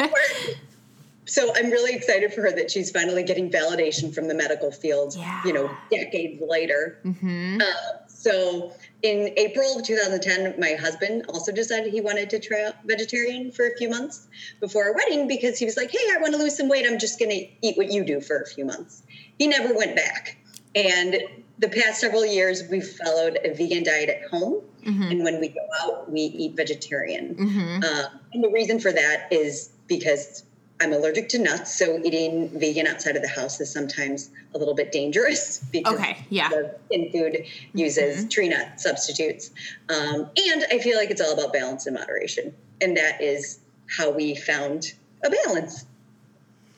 so 1.26 1.54
I'm 1.56 1.70
really 1.70 1.94
excited 1.96 2.34
for 2.34 2.42
her 2.42 2.52
that 2.52 2.72
she's 2.72 2.90
finally 2.92 3.24
getting 3.24 3.50
validation 3.50 4.14
from 4.14 4.28
the 4.28 4.34
medical 4.34 4.72
field. 4.72 5.16
Yeah. 5.18 5.42
You 5.46 5.54
know, 5.54 5.72
decades 5.90 6.42
later. 6.42 7.00
Mhm. 7.06 7.62
Uh, 7.62 8.08
so 8.08 8.74
in 9.02 9.32
April 9.38 9.78
of 9.78 9.84
2010, 9.86 10.56
my 10.60 10.74
husband 10.74 11.26
also 11.30 11.52
decided 11.52 11.92
he 11.94 12.02
wanted 12.02 12.30
to 12.32 12.40
try 12.40 12.64
out 12.66 12.76
vegetarian 12.86 13.52
for 13.52 13.66
a 13.68 13.76
few 13.78 13.90
months 13.90 14.28
before 14.60 14.86
our 14.86 14.94
wedding 14.94 15.28
because 15.28 15.58
he 15.58 15.66
was 15.66 15.78
like, 15.78 15.92
"Hey, 15.92 16.06
I 16.12 16.18
want 16.20 16.34
to 16.34 16.40
lose 16.40 16.56
some 16.58 16.68
weight. 16.68 16.86
I'm 16.88 17.00
just 17.00 17.20
going 17.20 17.32
to 17.32 17.48
eat 17.62 17.78
what 17.78 17.92
you 17.92 18.04
do 18.04 18.22
for 18.22 18.38
a 18.38 18.46
few 18.48 18.66
months." 18.66 19.04
He 19.38 19.48
never 19.48 19.74
went 19.74 19.96
back, 19.96 20.38
and 20.76 21.20
the 21.60 21.70
past 21.70 22.00
several 22.02 22.26
years 22.26 22.64
we've 22.70 22.88
followed 22.88 23.40
a 23.44 23.54
vegan 23.54 23.84
diet 23.84 24.10
at 24.10 24.24
home, 24.30 24.62
Mhm. 24.86 25.12
and 25.12 25.24
when 25.24 25.40
we 25.40 25.48
go 25.50 25.62
out, 25.82 26.12
we 26.12 26.22
eat 26.22 26.54
vegetarian. 26.56 27.36
Mhm. 27.36 27.84
Uh, 27.84 28.10
and 28.34 28.44
the 28.44 28.50
reason 28.50 28.80
for 28.80 28.92
that 28.92 29.28
is 29.32 29.70
because 29.88 30.44
I'm 30.82 30.92
allergic 30.94 31.30
to 31.30 31.40
nuts, 31.40 31.74
so 31.78 32.00
eating 32.04 32.50
vegan 32.60 32.88
outside 32.88 33.16
of 33.16 33.22
the 33.22 33.28
house 33.28 33.62
is 33.62 33.72
sometimes 33.72 34.32
a 34.54 34.58
little 34.58 34.74
bit 34.74 34.92
dangerous 34.92 35.60
because 35.72 35.94
Okay, 35.94 36.18
yeah. 36.30 36.50
the 36.50 36.76
in 36.90 37.12
food 37.12 37.46
uses 37.74 38.28
tree 38.28 38.50
nut 38.50 38.82
substitutes. 38.82 39.52
Um, 39.90 40.30
and 40.36 40.66
I 40.72 40.80
feel 40.80 40.98
like 40.98 41.12
it's 41.12 41.22
all 41.22 41.34
about 41.34 41.54
balance 41.54 41.86
and 41.86 41.96
moderation. 41.96 42.54
And 42.82 42.98
that 42.98 43.22
is 43.22 43.60
how 43.98 44.10
we 44.10 44.36
found 44.36 44.94
a 45.24 45.30
balance. 45.30 45.86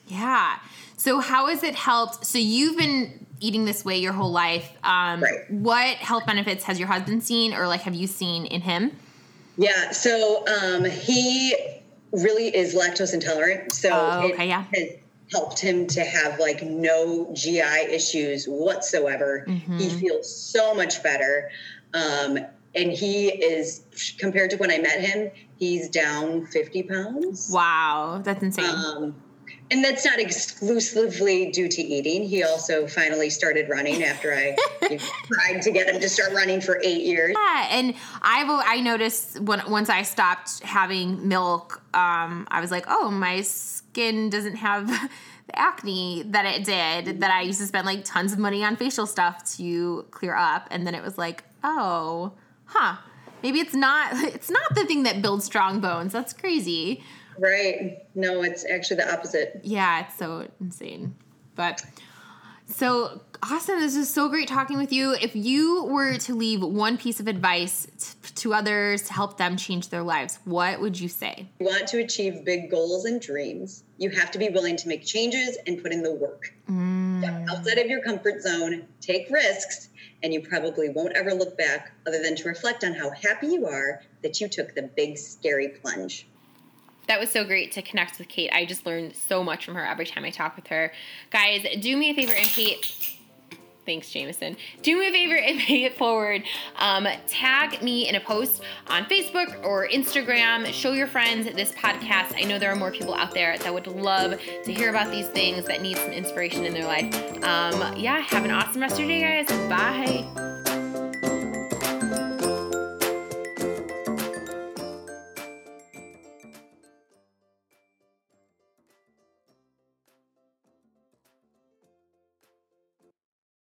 Yeah. 0.06 0.58
So 0.96 1.20
how 1.20 1.46
has 1.46 1.62
it 1.62 1.74
helped? 1.74 2.26
So 2.26 2.38
you've 2.38 2.76
been 2.76 3.26
eating 3.40 3.64
this 3.64 3.84
way 3.84 3.98
your 3.98 4.12
whole 4.12 4.30
life. 4.30 4.70
Um, 4.84 5.22
Right. 5.22 5.50
What 5.50 5.96
health 5.96 6.26
benefits 6.26 6.64
has 6.64 6.78
your 6.78 6.88
husband 6.88 7.24
seen, 7.24 7.54
or 7.54 7.66
like 7.66 7.80
have 7.82 7.94
you 7.94 8.06
seen 8.06 8.44
in 8.46 8.60
him? 8.60 8.92
Yeah, 9.56 9.92
so 9.92 10.44
um, 10.48 10.84
he 10.84 11.54
really 12.22 12.54
is 12.54 12.74
lactose 12.74 13.14
intolerant. 13.14 13.72
So 13.72 13.90
Oh, 13.92 14.22
okay, 14.30 14.44
it 14.44 14.48
yeah. 14.48 14.64
has 14.74 14.88
helped 15.32 15.58
him 15.58 15.86
to 15.88 16.04
have 16.04 16.38
like 16.38 16.62
no 16.62 17.32
GI 17.34 17.60
issues 17.90 18.46
whatsoever. 18.46 19.44
Mm-hmm. 19.48 19.78
He 19.78 19.88
feels 19.88 20.34
so 20.34 20.74
much 20.74 21.02
better. 21.02 21.50
Um, 21.92 22.38
and 22.76 22.90
he 22.90 23.28
is, 23.28 23.82
compared 24.18 24.50
to 24.50 24.56
when 24.56 24.70
I 24.70 24.78
met 24.78 25.00
him, 25.00 25.30
he's 25.58 25.88
down 25.88 26.46
50 26.46 26.82
pounds. 26.84 27.50
Wow, 27.52 28.20
that's 28.24 28.42
insane. 28.42 28.64
Um, 28.64 29.14
and 29.70 29.82
that's 29.82 30.04
not 30.04 30.18
exclusively 30.18 31.50
due 31.50 31.68
to 31.68 31.82
eating. 31.82 32.28
He 32.28 32.42
also 32.42 32.86
finally 32.86 33.30
started 33.30 33.68
running 33.68 34.04
after 34.04 34.34
I 34.34 34.56
tried 35.26 35.62
to 35.62 35.70
get 35.70 35.88
him 35.88 36.00
to 36.00 36.08
start 36.08 36.32
running 36.32 36.60
for 36.60 36.80
eight 36.84 37.02
years. 37.02 37.34
yeah, 37.36 37.68
and 37.70 37.94
I've 38.20 38.48
I 38.50 38.80
noticed 38.80 39.40
when 39.40 39.62
once 39.70 39.88
I 39.88 40.02
stopped 40.02 40.60
having 40.60 41.28
milk, 41.28 41.82
um, 41.94 42.46
I 42.50 42.60
was 42.60 42.70
like, 42.70 42.84
oh, 42.88 43.10
my 43.10 43.40
skin 43.40 44.28
doesn't 44.30 44.56
have 44.56 44.88
the 44.88 45.58
acne 45.58 46.24
that 46.26 46.44
it 46.44 46.64
did. 46.64 47.20
That 47.20 47.30
I 47.30 47.42
used 47.42 47.60
to 47.60 47.66
spend 47.66 47.86
like 47.86 48.04
tons 48.04 48.32
of 48.32 48.38
money 48.38 48.62
on 48.64 48.76
facial 48.76 49.06
stuff 49.06 49.50
to 49.56 50.04
clear 50.10 50.34
up, 50.34 50.68
and 50.70 50.86
then 50.86 50.94
it 50.94 51.02
was 51.02 51.16
like, 51.16 51.42
oh, 51.62 52.32
huh. 52.66 52.96
Maybe 53.42 53.60
it's 53.60 53.74
not. 53.74 54.12
It's 54.34 54.50
not 54.50 54.74
the 54.74 54.84
thing 54.84 55.04
that 55.04 55.22
builds 55.22 55.44
strong 55.44 55.80
bones. 55.80 56.12
That's 56.12 56.32
crazy. 56.32 57.02
Right. 57.38 58.06
No, 58.14 58.42
it's 58.42 58.64
actually 58.68 58.96
the 58.96 59.12
opposite. 59.12 59.60
Yeah, 59.62 60.06
it's 60.06 60.16
so 60.16 60.48
insane. 60.60 61.14
But 61.54 61.84
so 62.66 63.20
Austin, 63.42 63.78
this 63.78 63.94
is 63.94 64.08
so 64.08 64.28
great 64.28 64.48
talking 64.48 64.78
with 64.78 64.90
you. 64.90 65.12
If 65.12 65.36
you 65.36 65.84
were 65.84 66.16
to 66.16 66.34
leave 66.34 66.62
one 66.62 66.96
piece 66.96 67.20
of 67.20 67.28
advice 67.28 67.86
t- 67.98 68.30
to 68.36 68.54
others 68.54 69.02
to 69.02 69.12
help 69.12 69.36
them 69.36 69.56
change 69.56 69.90
their 69.90 70.02
lives, 70.02 70.38
what 70.44 70.80
would 70.80 70.98
you 70.98 71.08
say? 71.08 71.50
you 71.60 71.66
want 71.66 71.86
to 71.88 71.98
achieve 72.00 72.44
big 72.44 72.70
goals 72.70 73.04
and 73.04 73.20
dreams, 73.20 73.84
you 73.98 74.08
have 74.10 74.30
to 74.30 74.38
be 74.38 74.48
willing 74.48 74.76
to 74.78 74.88
make 74.88 75.04
changes 75.04 75.58
and 75.66 75.82
put 75.82 75.92
in 75.92 76.02
the 76.02 76.12
work. 76.14 76.54
Mm. 76.70 77.20
Step 77.20 77.46
outside 77.50 77.78
of 77.78 77.86
your 77.86 78.02
comfort 78.02 78.40
zone, 78.40 78.86
take 79.00 79.28
risks, 79.30 79.90
and 80.22 80.32
you 80.32 80.40
probably 80.40 80.88
won't 80.88 81.14
ever 81.14 81.34
look 81.34 81.58
back 81.58 81.92
other 82.06 82.22
than 82.22 82.34
to 82.36 82.48
reflect 82.48 82.82
on 82.82 82.94
how 82.94 83.10
happy 83.10 83.48
you 83.48 83.66
are 83.66 84.02
that 84.22 84.40
you 84.40 84.48
took 84.48 84.74
the 84.74 84.82
big, 84.82 85.18
scary 85.18 85.68
plunge. 85.68 86.26
That 87.06 87.20
was 87.20 87.30
so 87.30 87.44
great 87.44 87.72
to 87.72 87.82
connect 87.82 88.18
with 88.18 88.28
Kate. 88.28 88.50
I 88.52 88.64
just 88.64 88.86
learned 88.86 89.14
so 89.14 89.42
much 89.44 89.64
from 89.64 89.74
her 89.74 89.84
every 89.84 90.06
time 90.06 90.24
I 90.24 90.30
talk 90.30 90.56
with 90.56 90.68
her. 90.68 90.92
Guys, 91.30 91.66
do 91.80 91.96
me 91.96 92.10
a 92.10 92.14
favor 92.14 92.32
and 92.32 92.46
Kate. 92.46 93.18
Thanks, 93.86 94.10
Jameson. 94.10 94.56
Do 94.82 94.98
me 94.98 95.08
a 95.08 95.12
favor 95.12 95.36
and 95.36 95.58
pay 95.60 95.84
it 95.84 95.96
forward. 95.96 96.42
Um, 96.78 97.06
tag 97.28 97.82
me 97.82 98.08
in 98.08 98.14
a 98.14 98.20
post 98.20 98.62
on 98.88 99.04
Facebook 99.04 99.62
or 99.64 99.86
Instagram. 99.88 100.66
Show 100.72 100.92
your 100.92 101.06
friends 101.06 101.46
this 101.54 101.72
podcast. 101.72 102.34
I 102.36 102.44
know 102.44 102.58
there 102.58 102.72
are 102.72 102.76
more 102.76 102.90
people 102.90 103.14
out 103.14 103.32
there 103.34 103.58
that 103.58 103.72
would 103.72 103.86
love 103.86 104.40
to 104.64 104.72
hear 104.72 104.90
about 104.90 105.10
these 105.10 105.28
things 105.28 105.66
that 105.66 105.82
need 105.82 105.98
some 105.98 106.12
inspiration 106.12 106.64
in 106.64 106.72
their 106.72 106.86
life. 106.86 107.14
Um, 107.44 107.96
yeah, 107.96 108.20
have 108.20 108.44
an 108.44 108.50
awesome 108.50 108.80
rest 108.80 108.94
of 108.94 109.00
your 109.00 109.08
day, 109.08 109.44
guys. 109.44 109.68
Bye. 109.68 110.63